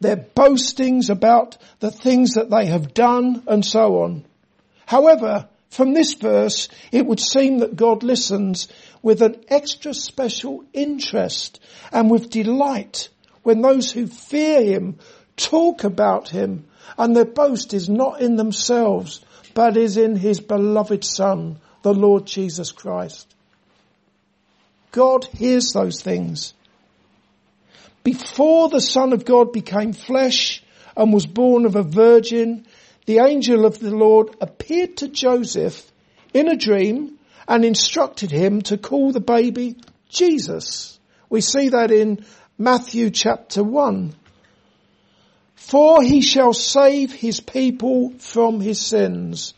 their 0.00 0.16
boastings 0.16 1.10
about 1.10 1.58
the 1.80 1.90
things 1.90 2.34
that 2.34 2.50
they 2.50 2.66
have 2.66 2.94
done 2.94 3.42
and 3.46 3.64
so 3.64 4.02
on. 4.02 4.24
However, 4.86 5.48
from 5.68 5.92
this 5.92 6.14
verse, 6.14 6.68
it 6.90 7.04
would 7.04 7.20
seem 7.20 7.58
that 7.58 7.76
God 7.76 8.02
listens 8.02 8.68
with 9.02 9.20
an 9.20 9.44
extra 9.48 9.92
special 9.92 10.64
interest 10.72 11.60
and 11.92 12.10
with 12.10 12.30
delight 12.30 13.10
when 13.42 13.60
those 13.60 13.92
who 13.92 14.06
fear 14.06 14.62
Him 14.62 14.98
talk 15.36 15.84
about 15.84 16.28
Him 16.28 16.66
and 16.98 17.14
their 17.14 17.24
boast 17.24 17.74
is 17.74 17.88
not 17.88 18.20
in 18.20 18.36
themselves, 18.36 19.20
but 19.54 19.76
is 19.76 19.96
in 19.96 20.16
His 20.16 20.40
beloved 20.40 21.04
Son, 21.04 21.58
the 21.82 21.94
Lord 21.94 22.26
Jesus 22.26 22.72
Christ. 22.72 23.34
God 24.92 25.24
hears 25.24 25.72
those 25.72 26.00
things. 26.00 26.54
Before 28.02 28.68
the 28.68 28.80
Son 28.80 29.12
of 29.12 29.24
God 29.24 29.52
became 29.52 29.92
flesh 29.92 30.62
and 30.96 31.12
was 31.12 31.26
born 31.26 31.66
of 31.66 31.76
a 31.76 31.82
virgin, 31.82 32.66
the 33.04 33.18
angel 33.18 33.66
of 33.66 33.78
the 33.78 33.94
Lord 33.94 34.34
appeared 34.40 34.96
to 34.98 35.08
Joseph 35.08 35.90
in 36.32 36.48
a 36.48 36.56
dream 36.56 37.18
and 37.48 37.64
instructed 37.64 38.30
him 38.30 38.62
to 38.62 38.78
call 38.78 39.12
the 39.12 39.20
baby 39.20 39.76
Jesus. 40.08 40.98
We 41.28 41.40
see 41.40 41.70
that 41.70 41.90
in 41.90 42.24
Matthew 42.58 43.10
chapter 43.10 43.62
1. 43.62 44.14
For 45.66 46.00
he 46.00 46.20
shall 46.20 46.52
save 46.52 47.12
his 47.12 47.40
people 47.40 48.10
from 48.18 48.60
his 48.60 48.80
sins. 48.80 49.52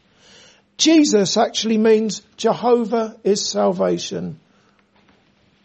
Jesus 0.78 1.36
actually 1.36 1.76
means 1.76 2.22
Jehovah 2.38 3.18
is 3.24 3.46
salvation. 3.46 4.40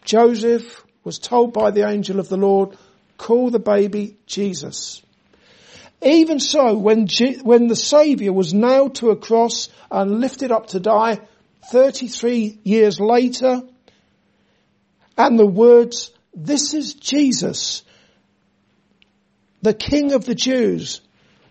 Joseph 0.04 0.84
was 1.06 1.18
told 1.18 1.54
by 1.54 1.72
the 1.72 1.88
angel 1.88 2.20
of 2.20 2.28
the 2.28 2.36
Lord, 2.36 2.76
call 3.18 3.52
the 3.52 3.60
baby 3.60 4.18
Jesus. 4.26 5.02
Even 6.02 6.42
so, 6.42 6.78
when, 6.78 7.08
when 7.44 7.70
the 7.70 7.78
Saviour 7.78 8.34
was 8.34 8.54
nailed 8.54 8.96
to 8.96 9.12
a 9.12 9.16
cross 9.16 9.70
and 9.90 10.20
lifted 10.20 10.52
up 10.52 10.68
to 10.68 10.82
die 10.82 11.22
33 11.72 12.60
years 12.64 13.00
later, 13.00 13.62
and 15.18 15.40
the 15.40 15.46
words, 15.46 16.12
this 16.34 16.74
is 16.74 16.96
Jesus, 16.96 17.84
the 19.64 19.74
King 19.74 20.12
of 20.12 20.26
the 20.26 20.36
Jews, 20.36 21.02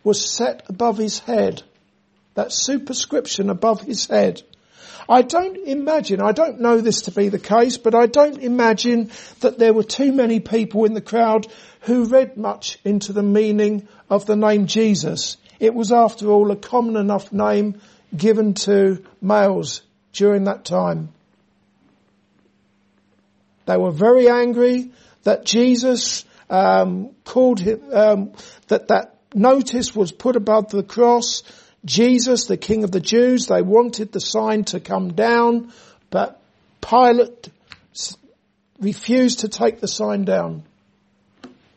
was 0.04 0.30
set 0.30 0.64
above 0.68 0.98
his 0.98 1.18
head. 1.18 1.62
That 2.34 2.52
superscription 2.52 3.50
above 3.50 3.80
his 3.80 4.06
head. 4.06 4.42
I 5.08 5.22
don't 5.22 5.56
imagine, 5.66 6.20
I 6.20 6.32
don't 6.32 6.60
know 6.60 6.80
this 6.80 7.02
to 7.02 7.10
be 7.10 7.28
the 7.28 7.38
case, 7.38 7.78
but 7.78 7.94
I 7.94 8.06
don't 8.06 8.38
imagine 8.38 9.10
that 9.40 9.58
there 9.58 9.72
were 9.72 9.82
too 9.82 10.12
many 10.12 10.40
people 10.40 10.84
in 10.84 10.94
the 10.94 11.00
crowd 11.00 11.46
who 11.80 12.04
read 12.04 12.36
much 12.36 12.78
into 12.84 13.12
the 13.12 13.22
meaning 13.22 13.88
of 14.08 14.26
the 14.26 14.36
name 14.36 14.66
Jesus. 14.66 15.38
It 15.58 15.74
was 15.74 15.90
after 15.90 16.28
all 16.28 16.50
a 16.50 16.56
common 16.56 16.96
enough 16.96 17.32
name 17.32 17.80
given 18.14 18.54
to 18.54 19.04
males 19.20 19.82
during 20.12 20.44
that 20.44 20.64
time. 20.64 21.08
They 23.64 23.76
were 23.76 23.90
very 23.90 24.28
angry 24.28 24.92
that 25.22 25.44
Jesus 25.44 26.24
um, 26.52 27.10
called 27.24 27.58
him 27.58 27.80
um, 27.92 28.32
that 28.68 28.88
that 28.88 29.16
notice 29.34 29.96
was 29.96 30.12
put 30.12 30.36
above 30.36 30.70
the 30.70 30.82
cross 30.82 31.42
Jesus, 31.84 32.46
the 32.46 32.56
King 32.56 32.84
of 32.84 32.92
the 32.92 33.00
Jews, 33.00 33.46
they 33.46 33.62
wanted 33.62 34.12
the 34.12 34.20
sign 34.20 34.64
to 34.64 34.78
come 34.78 35.14
down, 35.14 35.72
but 36.10 36.40
Pilate 36.80 37.48
refused 38.78 39.40
to 39.40 39.48
take 39.48 39.80
the 39.80 39.88
sign 39.88 40.24
down. 40.24 40.62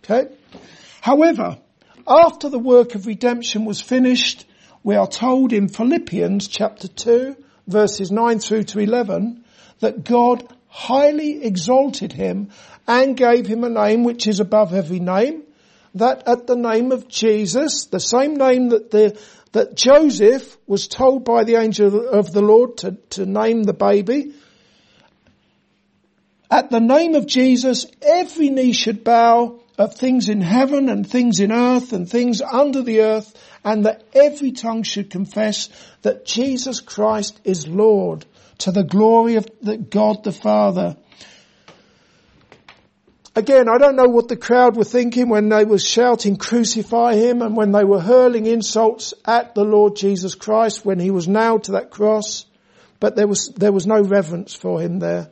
Okay? 0.03 0.27
However, 1.01 1.57
after 2.07 2.49
the 2.49 2.59
work 2.59 2.93
of 2.93 3.07
redemption 3.07 3.65
was 3.65 3.81
finished, 3.81 4.45
we 4.83 4.95
are 4.95 5.07
told 5.07 5.53
in 5.53 5.69
Philippians 5.69 6.47
chapter 6.47 6.88
2 6.88 7.35
verses 7.67 8.11
9 8.11 8.38
through 8.38 8.63
to 8.63 8.79
11 8.79 9.43
that 9.79 10.03
God 10.03 10.47
highly 10.75 11.41
exalted 11.41 12.11
him 12.11 12.49
and 12.85 13.15
gave 13.15 13.47
him 13.47 13.63
a 13.63 13.69
name 13.69 14.03
which 14.03 14.27
is 14.27 14.41
above 14.41 14.73
every 14.73 14.99
name, 14.99 15.41
that 15.95 16.27
at 16.27 16.47
the 16.47 16.55
name 16.57 16.91
of 16.91 17.07
Jesus, 17.07 17.85
the 17.85 17.99
same 17.99 18.35
name 18.35 18.69
that 18.69 18.91
the 18.91 19.17
that 19.53 19.77
Joseph 19.77 20.57
was 20.67 20.89
told 20.89 21.23
by 21.23 21.45
the 21.45 21.55
angel 21.55 22.09
of 22.09 22.33
the 22.33 22.41
Lord 22.41 22.75
to, 22.79 22.97
to 23.11 23.25
name 23.25 23.63
the 23.63 23.73
baby. 23.73 24.33
At 26.51 26.69
the 26.69 26.81
name 26.81 27.15
of 27.15 27.25
Jesus, 27.25 27.85
every 28.01 28.49
knee 28.49 28.73
should 28.73 29.05
bow 29.05 29.61
of 29.77 29.95
things 29.95 30.27
in 30.27 30.41
heaven 30.41 30.89
and 30.89 31.09
things 31.09 31.39
in 31.39 31.53
earth 31.53 31.93
and 31.93 32.09
things 32.09 32.41
under 32.41 32.81
the 32.81 32.99
earth 32.99 33.33
and 33.63 33.85
that 33.85 34.03
every 34.13 34.51
tongue 34.51 34.83
should 34.83 35.09
confess 35.09 35.69
that 36.01 36.25
Jesus 36.25 36.81
Christ 36.81 37.39
is 37.45 37.65
Lord 37.65 38.25
to 38.59 38.71
the 38.71 38.83
glory 38.83 39.35
of 39.35 39.47
the 39.61 39.77
God 39.77 40.23
the 40.23 40.31
Father. 40.31 40.97
Again, 43.37 43.67
I 43.67 43.77
don't 43.77 43.97
know 43.97 44.07
what 44.07 44.29
the 44.29 44.37
crowd 44.37 44.77
were 44.77 44.85
thinking 44.85 45.27
when 45.27 45.49
they 45.49 45.65
were 45.65 45.77
shouting 45.77 46.37
crucify 46.37 47.15
him 47.15 47.41
and 47.41 47.55
when 47.55 47.73
they 47.73 47.83
were 47.83 47.99
hurling 47.99 48.45
insults 48.45 49.13
at 49.25 49.55
the 49.55 49.65
Lord 49.65 49.97
Jesus 49.97 50.35
Christ 50.35 50.85
when 50.85 50.99
he 50.99 51.11
was 51.11 51.27
nailed 51.27 51.65
to 51.65 51.73
that 51.73 51.91
cross, 51.91 52.45
but 53.01 53.17
there 53.17 53.27
was, 53.27 53.49
there 53.49 53.73
was 53.73 53.85
no 53.85 54.01
reverence 54.01 54.55
for 54.55 54.79
him 54.79 54.99
there. 54.99 55.29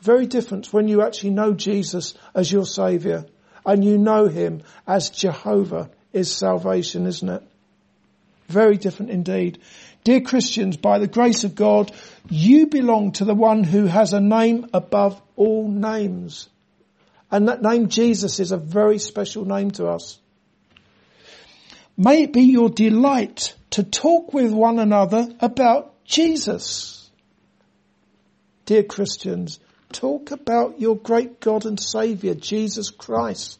Very 0.00 0.26
different 0.26 0.72
when 0.72 0.88
you 0.88 1.02
actually 1.02 1.30
know 1.30 1.52
Jesus 1.52 2.14
as 2.34 2.50
your 2.50 2.64
savior 2.64 3.26
and 3.66 3.84
you 3.84 3.98
know 3.98 4.26
him 4.26 4.62
as 4.86 5.10
Jehovah 5.10 5.90
is 6.14 6.34
salvation, 6.34 7.06
isn't 7.06 7.28
it? 7.28 7.42
Very 8.48 8.76
different 8.78 9.10
indeed. 9.10 9.58
Dear 10.04 10.20
Christians, 10.20 10.76
by 10.76 10.98
the 10.98 11.06
grace 11.06 11.44
of 11.44 11.54
God, 11.54 11.90
you 12.28 12.66
belong 12.66 13.12
to 13.12 13.24
the 13.24 13.34
one 13.34 13.64
who 13.64 13.86
has 13.86 14.12
a 14.12 14.20
name 14.20 14.66
above 14.74 15.20
all 15.34 15.68
names. 15.68 16.48
And 17.30 17.48
that 17.48 17.62
name 17.62 17.88
Jesus 17.88 18.38
is 18.38 18.52
a 18.52 18.58
very 18.58 18.98
special 18.98 19.46
name 19.46 19.70
to 19.72 19.88
us. 19.88 20.20
May 21.96 22.24
it 22.24 22.32
be 22.32 22.42
your 22.42 22.68
delight 22.68 23.54
to 23.70 23.82
talk 23.82 24.34
with 24.34 24.52
one 24.52 24.78
another 24.78 25.28
about 25.40 26.04
Jesus. 26.04 27.10
Dear 28.66 28.82
Christians, 28.82 29.58
talk 29.90 30.30
about 30.30 30.80
your 30.80 30.96
great 30.96 31.40
God 31.40 31.64
and 31.66 31.80
Saviour, 31.80 32.34
Jesus 32.34 32.90
Christ. 32.90 33.58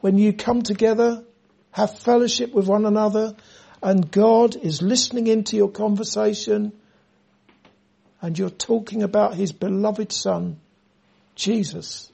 When 0.00 0.18
you 0.18 0.32
come 0.32 0.62
together, 0.62 1.24
have 1.70 1.98
fellowship 1.98 2.52
with 2.52 2.66
one 2.66 2.86
another, 2.86 3.34
and 3.84 4.10
God 4.10 4.56
is 4.56 4.80
listening 4.80 5.26
into 5.26 5.56
your 5.56 5.68
conversation, 5.68 6.72
and 8.22 8.38
you're 8.38 8.48
talking 8.48 9.02
about 9.02 9.34
His 9.34 9.52
beloved 9.52 10.10
Son, 10.10 10.58
Jesus. 11.34 12.10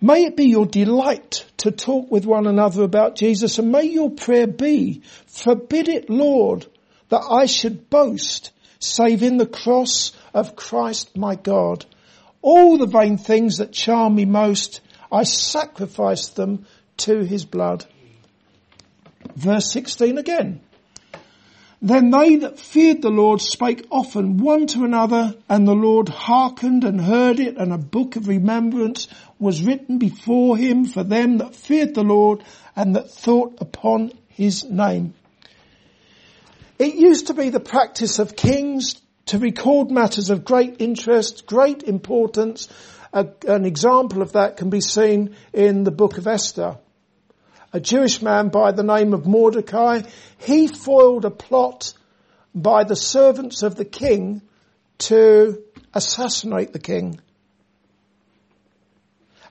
May 0.00 0.24
it 0.24 0.36
be 0.36 0.46
your 0.46 0.66
delight 0.66 1.46
to 1.58 1.70
talk 1.70 2.10
with 2.10 2.26
one 2.26 2.48
another 2.48 2.82
about 2.82 3.14
Jesus 3.14 3.58
and 3.60 3.70
may 3.70 3.84
your 3.84 4.10
prayer 4.10 4.48
be, 4.48 5.02
forbid 5.26 5.88
it 5.88 6.10
Lord 6.10 6.66
that 7.08 7.22
I 7.30 7.46
should 7.46 7.88
boast 7.88 8.50
save 8.80 9.22
in 9.22 9.36
the 9.36 9.46
cross 9.46 10.12
of 10.34 10.56
Christ 10.56 11.16
my 11.16 11.36
God. 11.36 11.86
All 12.42 12.76
the 12.76 12.86
vain 12.86 13.18
things 13.18 13.58
that 13.58 13.72
charm 13.72 14.16
me 14.16 14.24
most, 14.24 14.80
I 15.10 15.22
sacrifice 15.22 16.28
them 16.28 16.66
to 16.98 17.24
his 17.24 17.44
blood. 17.44 17.86
Verse 19.36 19.70
16 19.70 20.18
again. 20.18 20.60
Then 21.82 22.10
they 22.10 22.36
that 22.36 22.58
feared 22.58 23.02
the 23.02 23.10
Lord 23.10 23.42
spake 23.42 23.86
often 23.90 24.38
one 24.38 24.66
to 24.68 24.84
another, 24.84 25.34
and 25.46 25.68
the 25.68 25.74
Lord 25.74 26.08
hearkened 26.08 26.84
and 26.84 26.98
heard 26.98 27.38
it, 27.38 27.58
and 27.58 27.70
a 27.70 27.78
book 27.78 28.16
of 28.16 28.28
remembrance 28.28 29.08
was 29.38 29.62
written 29.62 29.98
before 29.98 30.56
him 30.56 30.86
for 30.86 31.04
them 31.04 31.38
that 31.38 31.54
feared 31.54 31.94
the 31.94 32.02
Lord 32.02 32.42
and 32.74 32.96
that 32.96 33.10
thought 33.10 33.58
upon 33.60 34.12
his 34.28 34.64
name. 34.64 35.12
It 36.78 36.94
used 36.94 37.26
to 37.26 37.34
be 37.34 37.50
the 37.50 37.60
practice 37.60 38.18
of 38.18 38.36
kings 38.36 39.00
to 39.26 39.38
record 39.38 39.90
matters 39.90 40.30
of 40.30 40.44
great 40.46 40.80
interest, 40.80 41.44
great 41.46 41.82
importance. 41.82 42.68
A, 43.12 43.26
an 43.46 43.66
example 43.66 44.22
of 44.22 44.32
that 44.32 44.56
can 44.56 44.70
be 44.70 44.80
seen 44.80 45.36
in 45.52 45.84
the 45.84 45.90
book 45.90 46.16
of 46.16 46.26
Esther. 46.26 46.78
A 47.76 47.80
Jewish 47.80 48.22
man 48.22 48.48
by 48.48 48.72
the 48.72 48.82
name 48.82 49.12
of 49.12 49.26
Mordecai, 49.26 50.00
he 50.38 50.66
foiled 50.66 51.26
a 51.26 51.30
plot 51.30 51.92
by 52.54 52.84
the 52.84 52.96
servants 52.96 53.62
of 53.62 53.74
the 53.74 53.84
king 53.84 54.40
to 55.10 55.62
assassinate 55.92 56.72
the 56.72 56.78
king. 56.78 57.20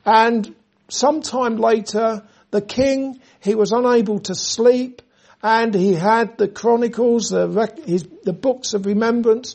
And 0.04 0.56
sometime 0.90 1.58
later, 1.58 2.24
the 2.50 2.62
king, 2.64 3.20
he 3.42 3.54
was 3.54 3.72
unable 3.72 4.18
to 4.22 4.34
sleep 4.34 5.04
and 5.44 5.76
he 5.76 5.94
had 5.94 6.40
the 6.40 6.48
chronicles, 6.48 7.30
the, 7.30 7.48
rec- 7.48 7.86
his, 7.86 8.08
the 8.24 8.34
books 8.34 8.74
of 8.74 8.88
remembrance 8.88 9.54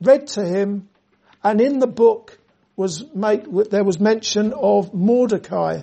read 0.00 0.26
to 0.26 0.44
him. 0.44 0.88
And 1.44 1.60
in 1.60 1.78
the 1.78 1.86
book 1.86 2.36
was 2.74 3.04
made, 3.14 3.46
there 3.70 3.84
was 3.84 4.00
mention 4.00 4.52
of 4.54 4.92
Mordecai 4.92 5.82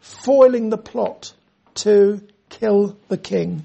foiling 0.00 0.70
the 0.70 0.78
plot 0.78 1.32
to 1.74 2.22
kill 2.48 2.96
the 3.08 3.18
king. 3.18 3.64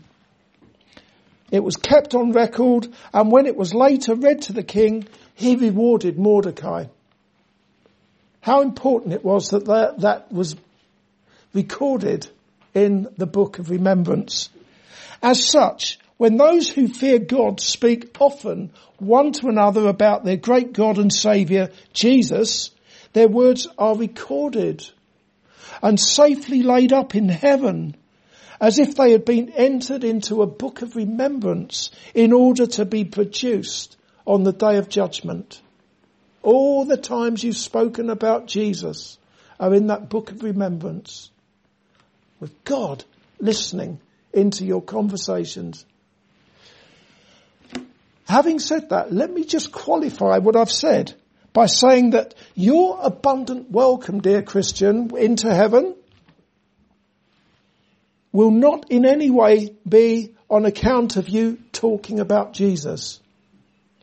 It 1.52 1.64
was 1.64 1.76
kept 1.76 2.16
on 2.16 2.32
record 2.32 2.88
and 3.14 3.32
when 3.32 3.46
it 3.46 3.56
was 3.56 3.74
later 3.74 4.16
read 4.16 4.44
to 4.44 4.54
the 4.54 4.64
king, 4.64 5.08
he 5.36 5.56
rewarded 5.56 6.18
Mordecai. 6.18 6.86
How 8.42 8.62
important 8.62 9.14
it 9.14 9.24
was 9.24 9.50
that 9.50 9.66
that, 9.66 10.00
that 10.02 10.32
was 10.32 10.56
recorded 11.54 12.28
in 12.74 13.08
the 13.18 13.28
book 13.28 13.60
of 13.60 13.70
remembrance. 13.70 14.50
As 15.22 15.48
such, 15.48 16.00
when 16.18 16.38
those 16.38 16.70
who 16.70 16.88
fear 16.88 17.20
God 17.20 17.60
speak 17.60 18.16
often 18.20 18.72
one 18.98 19.32
to 19.34 19.48
another 19.48 19.88
about 19.88 20.24
their 20.24 20.38
great 20.38 20.74
God 20.74 20.98
and 20.98 21.14
Saviour, 21.14 21.70
Jesus, 21.94 22.72
their 23.14 23.28
words 23.28 23.68
are 23.78 23.96
recorded 23.96 24.88
and 25.84 26.00
safely 26.00 26.64
laid 26.64 26.94
up 26.94 27.14
in 27.14 27.28
heaven 27.28 27.96
as 28.62 28.80
if 28.80 28.96
they 28.96 29.12
had 29.12 29.26
been 29.26 29.50
entered 29.50 30.06
into 30.06 30.42
a 30.42 30.48
book 30.48 30.82
of 30.82 30.96
remembrance 30.96 31.92
in 32.16 32.32
order 32.32 32.66
to 32.66 32.86
be 32.86 33.04
produced 33.04 33.98
on 34.26 34.44
the 34.44 34.54
day 34.54 34.78
of 34.78 34.88
judgment. 34.88 35.62
All 36.42 36.86
the 36.86 36.96
times 36.96 37.44
you've 37.44 37.58
spoken 37.58 38.10
about 38.10 38.48
Jesus 38.48 39.18
are 39.60 39.74
in 39.74 39.88
that 39.88 40.10
book 40.10 40.32
of 40.32 40.44
remembrance 40.44 41.30
with 42.40 42.64
God 42.64 43.04
listening 43.40 44.00
into 44.32 44.66
your 44.66 44.82
conversations. 44.82 45.86
Having 48.26 48.60
said 48.60 48.90
that, 48.90 49.12
let 49.12 49.32
me 49.32 49.44
just 49.44 49.74
qualify 49.74 50.38
what 50.38 50.56
I've 50.56 50.72
said 50.72 51.14
by 51.54 51.68
saying 51.68 52.10
that 52.12 52.34
your 52.56 53.00
abundant 53.02 53.70
welcome, 53.72 54.20
dear 54.20 54.42
Christian, 54.42 55.16
into 55.16 55.54
heaven 55.54 55.96
will 58.32 58.52
not 58.52 58.90
in 58.90 59.06
any 59.06 59.30
way 59.30 59.76
be 59.88 60.34
on 60.50 60.66
account 60.66 61.16
of 61.16 61.30
you 61.30 61.60
talking 61.72 62.20
about 62.20 62.54
Jesus. 62.54 63.22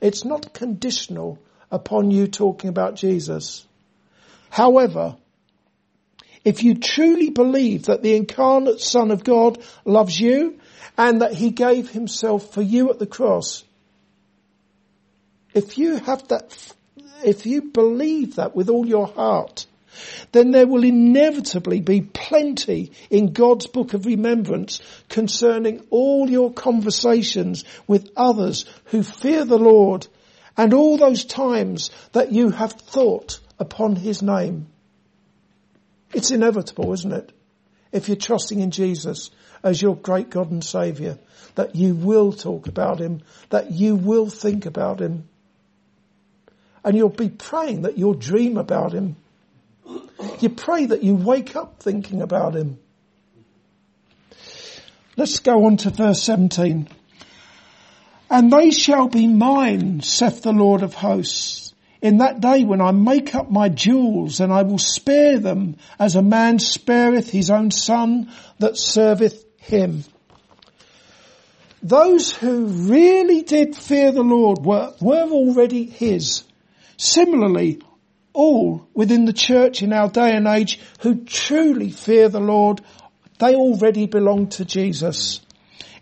It's 0.00 0.24
not 0.24 0.54
conditional 0.54 1.38
upon 1.70 2.10
you 2.10 2.28
talking 2.28 2.70
about 2.70 2.94
Jesus. 2.94 3.66
However, 4.48 5.16
if 6.44 6.62
you 6.62 6.76
truly 6.76 7.30
believe 7.30 7.86
that 7.86 8.02
the 8.02 8.16
incarnate 8.16 8.80
Son 8.80 9.10
of 9.10 9.24
God 9.24 9.62
loves 9.84 10.18
you 10.18 10.58
and 10.96 11.20
that 11.20 11.34
He 11.34 11.50
gave 11.50 11.90
Himself 11.90 12.54
for 12.54 12.62
you 12.62 12.90
at 12.90 12.98
the 12.98 13.06
cross, 13.06 13.64
if 15.52 15.76
you 15.78 15.96
have 15.96 16.26
that, 16.28 16.74
if 17.24 17.46
you 17.46 17.62
believe 17.62 18.36
that 18.36 18.54
with 18.54 18.68
all 18.68 18.86
your 18.86 19.06
heart, 19.06 19.66
then 20.32 20.50
there 20.50 20.66
will 20.66 20.84
inevitably 20.84 21.80
be 21.80 22.00
plenty 22.00 22.92
in 23.10 23.32
God's 23.32 23.66
book 23.66 23.94
of 23.94 24.06
remembrance 24.06 24.80
concerning 25.08 25.86
all 25.90 26.30
your 26.30 26.52
conversations 26.52 27.64
with 27.86 28.10
others 28.16 28.64
who 28.86 29.02
fear 29.02 29.44
the 29.44 29.58
Lord 29.58 30.06
and 30.56 30.74
all 30.74 30.96
those 30.96 31.24
times 31.24 31.90
that 32.12 32.32
you 32.32 32.50
have 32.50 32.72
thought 32.72 33.40
upon 33.58 33.96
his 33.96 34.22
name. 34.22 34.68
It's 36.12 36.30
inevitable, 36.30 36.92
isn't 36.92 37.12
it? 37.12 37.32
If 37.92 38.08
you're 38.08 38.16
trusting 38.16 38.60
in 38.60 38.70
Jesus 38.70 39.30
as 39.62 39.80
your 39.80 39.96
great 39.96 40.30
God 40.30 40.50
and 40.50 40.64
Saviour, 40.64 41.18
that 41.56 41.74
you 41.74 41.94
will 41.94 42.32
talk 42.32 42.68
about 42.68 43.00
him, 43.00 43.22
that 43.50 43.72
you 43.72 43.96
will 43.96 44.28
think 44.28 44.66
about 44.66 45.00
him. 45.00 45.28
And 46.84 46.96
you'll 46.96 47.08
be 47.08 47.28
praying 47.28 47.82
that 47.82 47.98
you'll 47.98 48.14
dream 48.14 48.56
about 48.56 48.92
him. 48.92 49.16
You 50.40 50.50
pray 50.50 50.86
that 50.86 51.02
you 51.02 51.14
wake 51.14 51.56
up 51.56 51.82
thinking 51.82 52.22
about 52.22 52.54
him. 52.54 52.78
Let's 55.16 55.40
go 55.40 55.66
on 55.66 55.76
to 55.78 55.90
verse 55.90 56.22
17. 56.22 56.88
And 58.30 58.52
they 58.52 58.70
shall 58.70 59.08
be 59.08 59.26
mine, 59.26 60.00
saith 60.00 60.42
the 60.42 60.52
Lord 60.52 60.82
of 60.82 60.94
hosts, 60.94 61.74
in 62.00 62.18
that 62.18 62.40
day 62.40 62.64
when 62.64 62.80
I 62.80 62.92
make 62.92 63.34
up 63.34 63.50
my 63.50 63.68
jewels, 63.68 64.40
and 64.40 64.52
I 64.52 64.62
will 64.62 64.78
spare 64.78 65.38
them 65.38 65.76
as 65.98 66.16
a 66.16 66.22
man 66.22 66.58
spareth 66.58 67.28
his 67.28 67.50
own 67.50 67.70
son 67.70 68.30
that 68.58 68.78
serveth 68.78 69.44
him. 69.58 70.04
Those 71.82 72.32
who 72.32 72.66
really 72.66 73.42
did 73.42 73.76
fear 73.76 74.12
the 74.12 74.22
Lord 74.22 74.64
were, 74.64 74.94
were 75.00 75.28
already 75.30 75.84
his. 75.84 76.44
Similarly, 77.00 77.80
all 78.34 78.86
within 78.92 79.24
the 79.24 79.32
church 79.32 79.80
in 79.80 79.90
our 79.94 80.10
day 80.10 80.36
and 80.36 80.46
age 80.46 80.78
who 81.00 81.24
truly 81.24 81.90
fear 81.92 82.28
the 82.28 82.40
Lord, 82.40 82.82
they 83.38 83.54
already 83.54 84.04
belong 84.04 84.48
to 84.48 84.66
Jesus. 84.66 85.40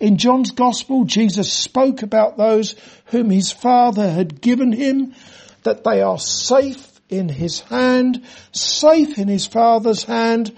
In 0.01 0.17
John's 0.17 0.51
gospel, 0.51 1.05
Jesus 1.05 1.53
spoke 1.53 2.03
about 2.03 2.37
those 2.37 2.75
whom 3.07 3.31
his 3.31 3.53
father 3.53 4.11
had 4.11 4.41
given 4.41 4.73
him, 4.73 5.15
that 5.63 5.85
they 5.85 6.03
are 6.03 6.19
safe 6.19 7.01
in 7.09 7.29
his 7.29 7.61
hand, 7.61 8.25
safe 8.51 9.19
in 9.19 9.29
his 9.29 9.47
father's 9.47 10.03
hand, 10.03 10.51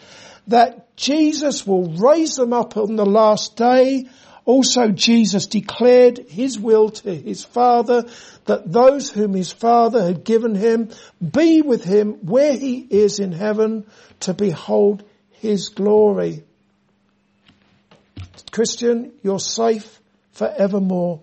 that 0.47 0.97
Jesus 0.97 1.67
will 1.67 1.85
raise 1.85 2.37
them 2.37 2.55
up 2.55 2.79
on 2.79 2.97
the 2.97 3.05
last 3.05 3.57
day. 3.57 4.09
Also 4.45 4.89
Jesus 4.89 5.47
declared 5.47 6.19
his 6.29 6.59
will 6.59 6.91
to 6.91 7.15
his 7.15 7.45
father 7.45 8.05
that 8.47 8.71
those 8.71 9.11
whom 9.11 9.35
his 9.35 9.53
father 9.53 10.03
had 10.03 10.25
given 10.25 10.55
him 10.55 10.91
be 11.21 11.63
with 11.63 11.85
him 11.85 12.15
where 12.27 12.57
he 12.57 12.79
is 12.79 13.19
in 13.19 13.33
heaven 13.33 13.87
to 14.21 14.35
behold 14.35 15.05
his 15.31 15.69
glory. 15.69 16.45
Christian, 18.51 19.13
you're 19.23 19.39
safe 19.39 20.01
forevermore. 20.33 21.21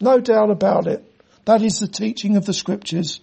No 0.00 0.20
doubt 0.20 0.50
about 0.50 0.86
it. 0.86 1.04
That 1.44 1.62
is 1.62 1.78
the 1.78 1.88
teaching 1.88 2.36
of 2.36 2.46
the 2.46 2.54
scriptures. 2.54 3.20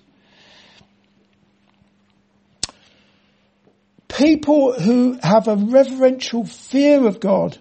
People 4.07 4.73
who 4.73 5.17
have 5.21 5.47
a 5.47 5.55
reverential 5.55 6.45
fear 6.45 7.07
of 7.07 7.19
God, 7.19 7.57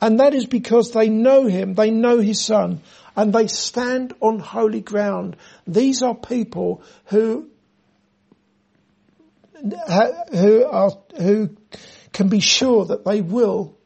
and 0.00 0.20
that 0.20 0.34
is 0.34 0.46
because 0.46 0.92
they 0.92 1.08
know 1.08 1.46
Him, 1.46 1.74
they 1.74 1.90
know 1.90 2.18
His 2.18 2.44
Son, 2.44 2.80
and 3.16 3.32
they 3.32 3.46
stand 3.46 4.14
on 4.20 4.38
holy 4.38 4.80
ground. 4.80 5.36
These 5.66 6.02
are 6.02 6.14
people 6.14 6.82
who 7.06 7.48
who 10.32 10.64
are 10.66 10.90
who 11.16 11.56
can 12.12 12.28
be 12.28 12.40
sure 12.40 12.84
that 12.86 13.04
they 13.04 13.20
will 13.20 13.76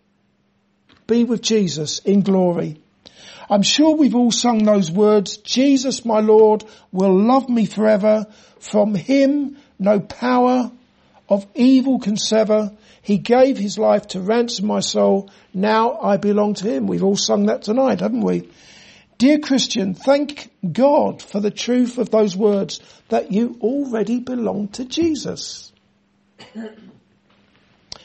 be 1.07 1.25
with 1.25 1.43
Jesus 1.43 2.01
in 2.01 2.23
glory. 2.23 2.81
I'm 3.51 3.63
sure 3.63 3.97
we've 3.97 4.15
all 4.15 4.31
sung 4.31 4.65
those 4.65 4.91
words, 4.91 5.39
Jesus 5.39 6.05
my 6.05 6.21
Lord 6.21 6.65
will 6.93 7.19
love 7.19 7.49
me 7.49 7.65
forever. 7.65 8.27
From 8.61 8.95
him 8.95 9.57
no 9.79 10.01
power 10.01 10.71
of 11.29 11.47
evil 11.55 11.99
can 11.99 12.17
sever. 12.17 12.73
He 13.09 13.17
gave 13.17 13.57
his 13.57 13.79
life 13.79 14.09
to 14.09 14.21
ransom 14.21 14.67
my 14.67 14.81
soul. 14.81 15.31
Now 15.55 15.99
I 15.99 16.19
belong 16.19 16.53
to 16.57 16.71
him. 16.71 16.87
We've 16.87 17.03
all 17.03 17.17
sung 17.17 17.47
that 17.47 17.63
tonight, 17.63 18.01
haven't 18.01 18.21
we? 18.21 18.51
Dear 19.17 19.39
Christian, 19.39 19.95
thank 19.95 20.51
God 20.71 21.23
for 21.23 21.41
the 21.41 21.51
truth 21.51 21.97
of 21.97 22.11
those 22.11 22.37
words 22.37 22.81
that 23.09 23.33
you 23.33 23.57
already 23.63 24.21
belong 24.21 24.69
to 24.73 24.85
Jesus. 24.85 25.73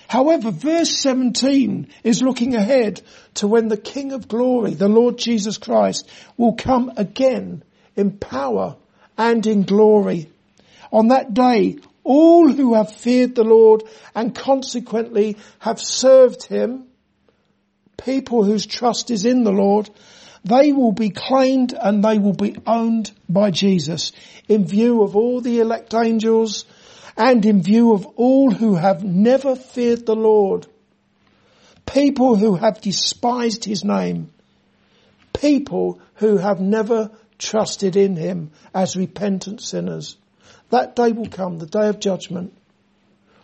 However, 0.07 0.51
verse 0.51 0.97
17 0.97 1.89
is 2.05 2.21
looking 2.21 2.55
ahead 2.55 3.01
to 3.33 3.45
when 3.45 3.67
the 3.67 3.75
King 3.75 4.13
of 4.13 4.29
glory, 4.29 4.73
the 4.73 4.87
Lord 4.87 5.17
Jesus 5.17 5.57
Christ, 5.57 6.09
will 6.37 6.53
come 6.53 6.93
again 6.95 7.61
in 7.97 8.11
power 8.19 8.77
and 9.17 9.45
in 9.45 9.63
glory. 9.63 10.29
On 10.93 11.09
that 11.09 11.33
day, 11.33 11.79
all 12.03 12.51
who 12.51 12.73
have 12.73 12.93
feared 12.93 13.35
the 13.35 13.43
Lord 13.43 13.83
and 14.13 14.35
consequently 14.35 15.37
have 15.59 15.79
served 15.79 16.43
him, 16.43 16.87
people 17.97 18.43
whose 18.43 18.65
trust 18.65 19.11
is 19.11 19.25
in 19.25 19.43
the 19.43 19.51
Lord, 19.51 19.89
they 20.43 20.73
will 20.73 20.91
be 20.91 21.09
claimed 21.09 21.73
and 21.73 22.03
they 22.03 22.19
will 22.19 22.33
be 22.33 22.57
owned 22.67 23.11
by 23.29 23.51
Jesus 23.51 24.11
in 24.47 24.65
view 24.65 25.01
of 25.01 25.15
all 25.15 25.39
the 25.39 25.59
elect 25.59 25.93
angels 25.93 26.65
and 27.15 27.45
in 27.45 27.61
view 27.61 27.93
of 27.93 28.05
all 28.17 28.51
who 28.51 28.75
have 28.75 29.03
never 29.03 29.55
feared 29.55 30.05
the 30.05 30.15
Lord. 30.15 30.67
People 31.85 32.35
who 32.35 32.55
have 32.55 32.81
despised 32.81 33.65
his 33.65 33.83
name. 33.83 34.31
People 35.33 35.99
who 36.15 36.37
have 36.37 36.59
never 36.59 37.11
trusted 37.37 37.95
in 37.95 38.15
him 38.15 38.51
as 38.73 38.95
repentant 38.95 39.61
sinners. 39.61 40.17
That 40.73 40.95
day 40.95 41.12
will 41.12 41.29
come, 41.29 41.59
the 41.59 41.67
day 41.67 41.88
of 41.88 41.99
judgment, 41.99 42.51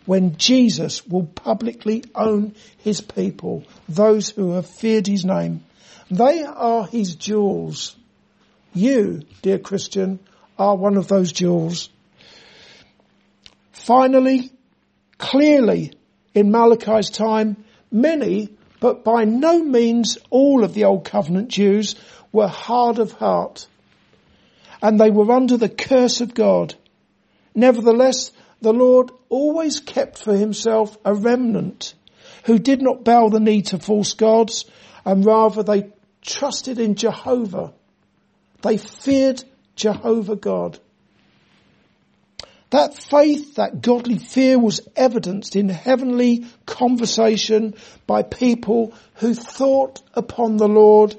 when 0.08 0.38
Jesus 0.38 1.06
will 1.06 1.28
publicly 1.28 2.04
own 2.16 2.56
his 2.80 3.02
people, 3.02 3.66
those 3.88 4.32
who 4.32 4.54
have 4.54 4.66
feared 4.66 5.06
his 5.06 5.26
name. 5.26 5.64
They 6.10 6.42
are 6.44 6.88
his 6.88 7.14
jewels. 7.14 7.96
You, 8.74 9.22
dear 9.44 9.60
Christian, 9.60 10.18
are 10.58 10.76
one 10.76 10.98
of 10.98 11.08
those 11.08 11.32
jewels. 11.32 11.92
Finally, 13.74 14.50
clearly, 15.20 15.94
in 16.34 16.50
Malachi's 16.50 17.12
time, 17.12 17.64
many, 17.92 18.58
but 18.80 19.04
by 19.04 19.26
no 19.26 19.62
means 19.62 20.18
all 20.32 20.64
of 20.64 20.74
the 20.74 20.86
Old 20.86 21.06
Covenant 21.06 21.50
Jews 21.50 21.94
were 22.32 22.48
hard 22.48 22.98
of 22.98 23.12
heart. 23.12 23.68
And 24.82 25.00
they 25.00 25.12
were 25.12 25.32
under 25.32 25.58
the 25.58 25.70
curse 25.70 26.22
of 26.22 26.34
God. 26.34 26.74
Nevertheless, 27.56 28.32
the 28.62 28.74
Lord 28.74 29.12
always 29.30 29.80
kept 29.80 30.18
for 30.18 30.36
himself 30.36 30.98
a 31.06 31.14
remnant 31.14 31.96
who 32.46 32.60
did 32.60 32.82
not 32.82 33.04
bow 33.04 33.30
the 33.30 33.40
knee 33.40 33.62
to 33.64 33.80
false 33.80 34.14
gods 34.14 34.66
and 35.06 35.26
rather 35.26 35.64
they 35.64 35.92
trusted 36.22 36.80
in 36.80 36.96
Jehovah. 36.96 37.74
They 38.62 38.78
feared 38.78 39.44
Jehovah 39.76 40.36
God. 40.36 40.80
That 42.72 42.94
faith, 42.94 43.56
that 43.56 43.82
godly 43.82 44.20
fear 44.20 44.60
was 44.60 44.82
evidenced 44.96 45.56
in 45.56 45.70
heavenly 45.70 46.46
conversation 46.68 47.74
by 48.06 48.22
people 48.22 48.94
who 49.16 49.34
thought 49.34 50.04
upon 50.14 50.58
the 50.58 50.68
Lord, 50.68 51.18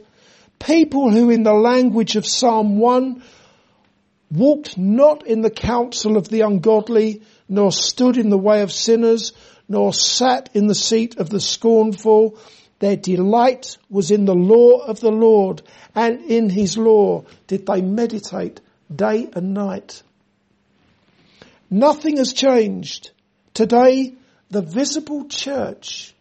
people 0.61 1.11
who 1.11 1.29
in 1.31 1.43
the 1.43 1.55
language 1.55 2.15
of 2.15 2.27
Psalm 2.27 2.79
1 2.79 3.23
walked 4.31 4.79
not 4.79 5.27
in 5.27 5.41
the 5.41 5.51
counsel 5.51 6.17
of 6.17 6.29
the 6.29 6.43
ungodly, 6.43 7.23
nor 7.49 7.73
stood 7.73 8.17
in 8.17 8.31
the 8.31 8.39
way 8.39 8.63
of 8.63 8.73
sinners, 8.73 9.33
nor 9.69 9.93
sat 9.93 10.51
in 10.55 10.67
the 10.67 10.75
seat 10.75 11.19
of 11.19 11.31
the 11.31 11.41
scornful, 11.41 12.39
their 12.81 12.97
delight 12.97 13.77
was 13.89 14.11
in 14.11 14.25
the 14.25 14.35
law 14.35 14.79
of 14.79 15.01
the 15.01 15.11
Lord, 15.11 15.63
and 15.95 16.25
in 16.25 16.49
his 16.49 16.79
law 16.79 17.25
did 17.47 17.67
they 17.67 17.83
meditate 17.83 18.61
day 18.95 19.29
and 19.35 19.55
night. 19.55 20.03
Nothing 21.71 22.17
has 22.17 22.33
changed. 22.33 23.11
Today, 23.55 24.15
the 24.51 24.63
visible 24.63 25.29
church 25.29 26.15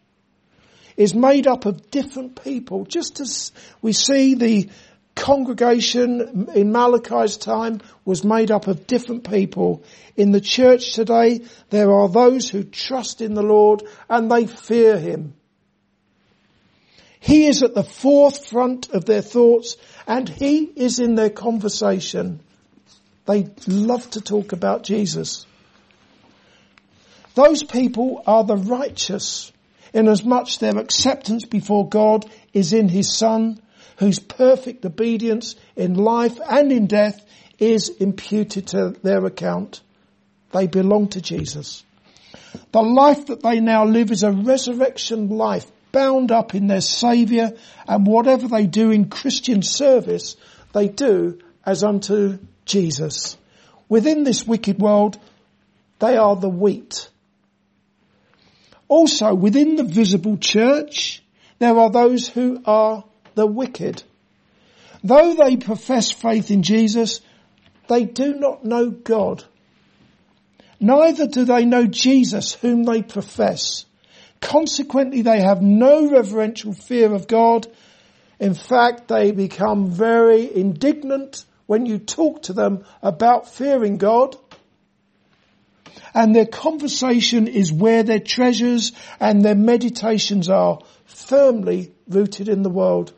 is 0.96 1.14
made 1.14 1.46
up 1.46 1.64
of 1.64 1.90
different 1.90 2.44
people, 2.44 2.84
just 2.84 3.20
as 3.20 3.52
we 3.80 3.92
see 3.92 4.34
the 4.34 4.68
congregation 5.14 6.48
in 6.54 6.72
Malachi's 6.72 7.36
time 7.36 7.80
was 8.04 8.24
made 8.24 8.50
up 8.50 8.66
of 8.66 8.86
different 8.86 9.28
people. 9.28 9.84
In 10.16 10.32
the 10.32 10.40
church 10.40 10.92
today, 10.94 11.42
there 11.70 11.92
are 11.92 12.08
those 12.08 12.48
who 12.48 12.64
trust 12.64 13.20
in 13.20 13.34
the 13.34 13.42
Lord 13.42 13.82
and 14.08 14.30
they 14.30 14.46
fear 14.46 14.98
Him. 14.98 15.34
He 17.20 17.46
is 17.46 17.62
at 17.62 17.74
the 17.74 17.84
forefront 17.84 18.88
of 18.90 19.04
their 19.04 19.20
thoughts 19.20 19.76
and 20.06 20.26
he 20.26 20.64
is 20.64 20.98
in 20.98 21.14
their 21.14 21.30
conversation. 21.30 22.40
They 23.26 23.48
love 23.68 24.08
to 24.12 24.22
talk 24.22 24.52
about 24.52 24.84
Jesus. 24.84 25.46
Those 27.34 27.62
people 27.62 28.22
are 28.26 28.42
the 28.42 28.56
righteous 28.56 29.52
inasmuch 29.92 30.58
their 30.58 30.78
acceptance 30.78 31.44
before 31.44 31.88
God 31.88 32.24
is 32.54 32.72
in 32.72 32.88
his 32.88 33.12
son 33.12 33.60
whose 34.00 34.18
perfect 34.18 34.84
obedience 34.86 35.56
in 35.76 35.94
life 35.94 36.40
and 36.48 36.72
in 36.72 36.86
death 36.86 37.22
is 37.58 37.90
imputed 37.90 38.66
to 38.68 38.96
their 39.02 39.26
account. 39.26 39.82
They 40.52 40.66
belong 40.66 41.08
to 41.08 41.20
Jesus. 41.20 41.84
The 42.72 42.80
life 42.80 43.26
that 43.26 43.42
they 43.42 43.60
now 43.60 43.84
live 43.84 44.10
is 44.10 44.22
a 44.22 44.32
resurrection 44.32 45.28
life 45.28 45.70
bound 45.92 46.32
up 46.32 46.54
in 46.54 46.66
their 46.66 46.80
Saviour 46.80 47.52
and 47.86 48.06
whatever 48.06 48.48
they 48.48 48.66
do 48.66 48.90
in 48.90 49.10
Christian 49.10 49.60
service, 49.62 50.36
they 50.72 50.88
do 50.88 51.38
as 51.66 51.84
unto 51.84 52.38
Jesus. 52.64 53.36
Within 53.90 54.24
this 54.24 54.46
wicked 54.46 54.78
world, 54.78 55.18
they 55.98 56.16
are 56.16 56.36
the 56.36 56.48
wheat. 56.48 57.10
Also, 58.88 59.34
within 59.34 59.76
the 59.76 59.84
visible 59.84 60.38
church, 60.38 61.22
there 61.58 61.76
are 61.78 61.90
those 61.90 62.26
who 62.26 62.62
are 62.64 63.04
the 63.40 63.46
wicked. 63.46 64.02
Though 65.02 65.32
they 65.32 65.56
profess 65.56 66.10
faith 66.10 66.50
in 66.50 66.62
Jesus, 66.62 67.22
they 67.88 68.04
do 68.04 68.34
not 68.34 68.66
know 68.66 68.90
God. 68.90 69.44
Neither 70.78 71.26
do 71.26 71.46
they 71.46 71.64
know 71.64 71.86
Jesus 71.86 72.52
whom 72.52 72.84
they 72.84 73.00
profess. 73.00 73.86
Consequently, 74.42 75.22
they 75.22 75.40
have 75.40 75.62
no 75.62 76.10
reverential 76.10 76.74
fear 76.74 77.14
of 77.14 77.28
God. 77.28 77.66
In 78.38 78.52
fact, 78.52 79.08
they 79.08 79.32
become 79.32 79.90
very 79.90 80.54
indignant 80.54 81.46
when 81.64 81.86
you 81.86 81.98
talk 81.98 82.42
to 82.42 82.52
them 82.52 82.84
about 83.02 83.48
fearing 83.48 83.96
God. 83.96 84.36
And 86.12 86.36
their 86.36 86.46
conversation 86.46 87.48
is 87.48 87.72
where 87.72 88.02
their 88.02 88.20
treasures 88.20 88.92
and 89.18 89.42
their 89.42 89.54
meditations 89.54 90.50
are 90.50 90.80
firmly 91.06 91.94
rooted 92.06 92.50
in 92.50 92.62
the 92.62 92.68
world. 92.68 93.14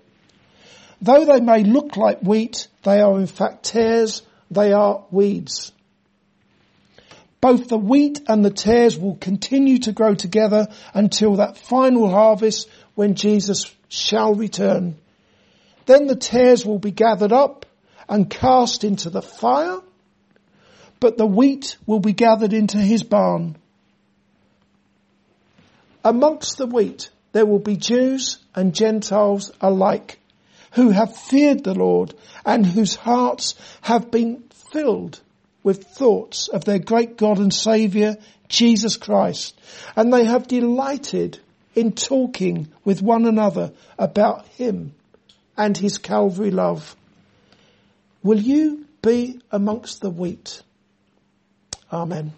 Though 1.02 1.24
they 1.24 1.40
may 1.40 1.64
look 1.64 1.96
like 1.96 2.20
wheat, 2.20 2.68
they 2.84 3.00
are 3.00 3.18
in 3.18 3.26
fact 3.26 3.64
tares, 3.64 4.22
they 4.52 4.72
are 4.72 5.04
weeds. 5.10 5.72
Both 7.40 7.68
the 7.68 7.76
wheat 7.76 8.20
and 8.28 8.44
the 8.44 8.50
tares 8.50 8.96
will 8.96 9.16
continue 9.16 9.78
to 9.78 9.90
grow 9.90 10.14
together 10.14 10.68
until 10.94 11.36
that 11.36 11.56
final 11.56 12.08
harvest 12.08 12.68
when 12.94 13.16
Jesus 13.16 13.74
shall 13.88 14.36
return. 14.36 14.96
Then 15.86 16.06
the 16.06 16.14
tares 16.14 16.64
will 16.64 16.78
be 16.78 16.92
gathered 16.92 17.32
up 17.32 17.66
and 18.08 18.30
cast 18.30 18.84
into 18.84 19.10
the 19.10 19.22
fire, 19.22 19.80
but 21.00 21.18
the 21.18 21.26
wheat 21.26 21.78
will 21.84 21.98
be 21.98 22.12
gathered 22.12 22.52
into 22.52 22.78
his 22.78 23.02
barn. 23.02 23.56
Amongst 26.04 26.58
the 26.58 26.66
wheat 26.66 27.10
there 27.32 27.46
will 27.46 27.58
be 27.58 27.76
Jews 27.76 28.38
and 28.54 28.72
Gentiles 28.72 29.50
alike 29.60 30.20
who 30.72 30.90
have 30.90 31.16
feared 31.16 31.64
the 31.64 31.74
Lord 31.74 32.14
and 32.44 32.66
whose 32.66 32.94
hearts 32.94 33.54
have 33.82 34.10
been 34.10 34.44
filled 34.72 35.20
with 35.62 35.84
thoughts 35.84 36.48
of 36.48 36.64
their 36.64 36.78
great 36.78 37.16
God 37.16 37.38
and 37.38 37.52
Saviour, 37.52 38.16
Jesus 38.48 38.96
Christ. 38.96 39.58
And 39.96 40.12
they 40.12 40.24
have 40.24 40.48
delighted 40.48 41.38
in 41.74 41.92
talking 41.92 42.68
with 42.84 43.00
one 43.00 43.26
another 43.26 43.72
about 43.98 44.46
Him 44.48 44.94
and 45.56 45.76
His 45.76 45.98
Calvary 45.98 46.50
love. 46.50 46.96
Will 48.22 48.40
you 48.40 48.86
be 49.02 49.40
amongst 49.50 50.00
the 50.00 50.10
wheat? 50.10 50.62
Amen. 51.92 52.32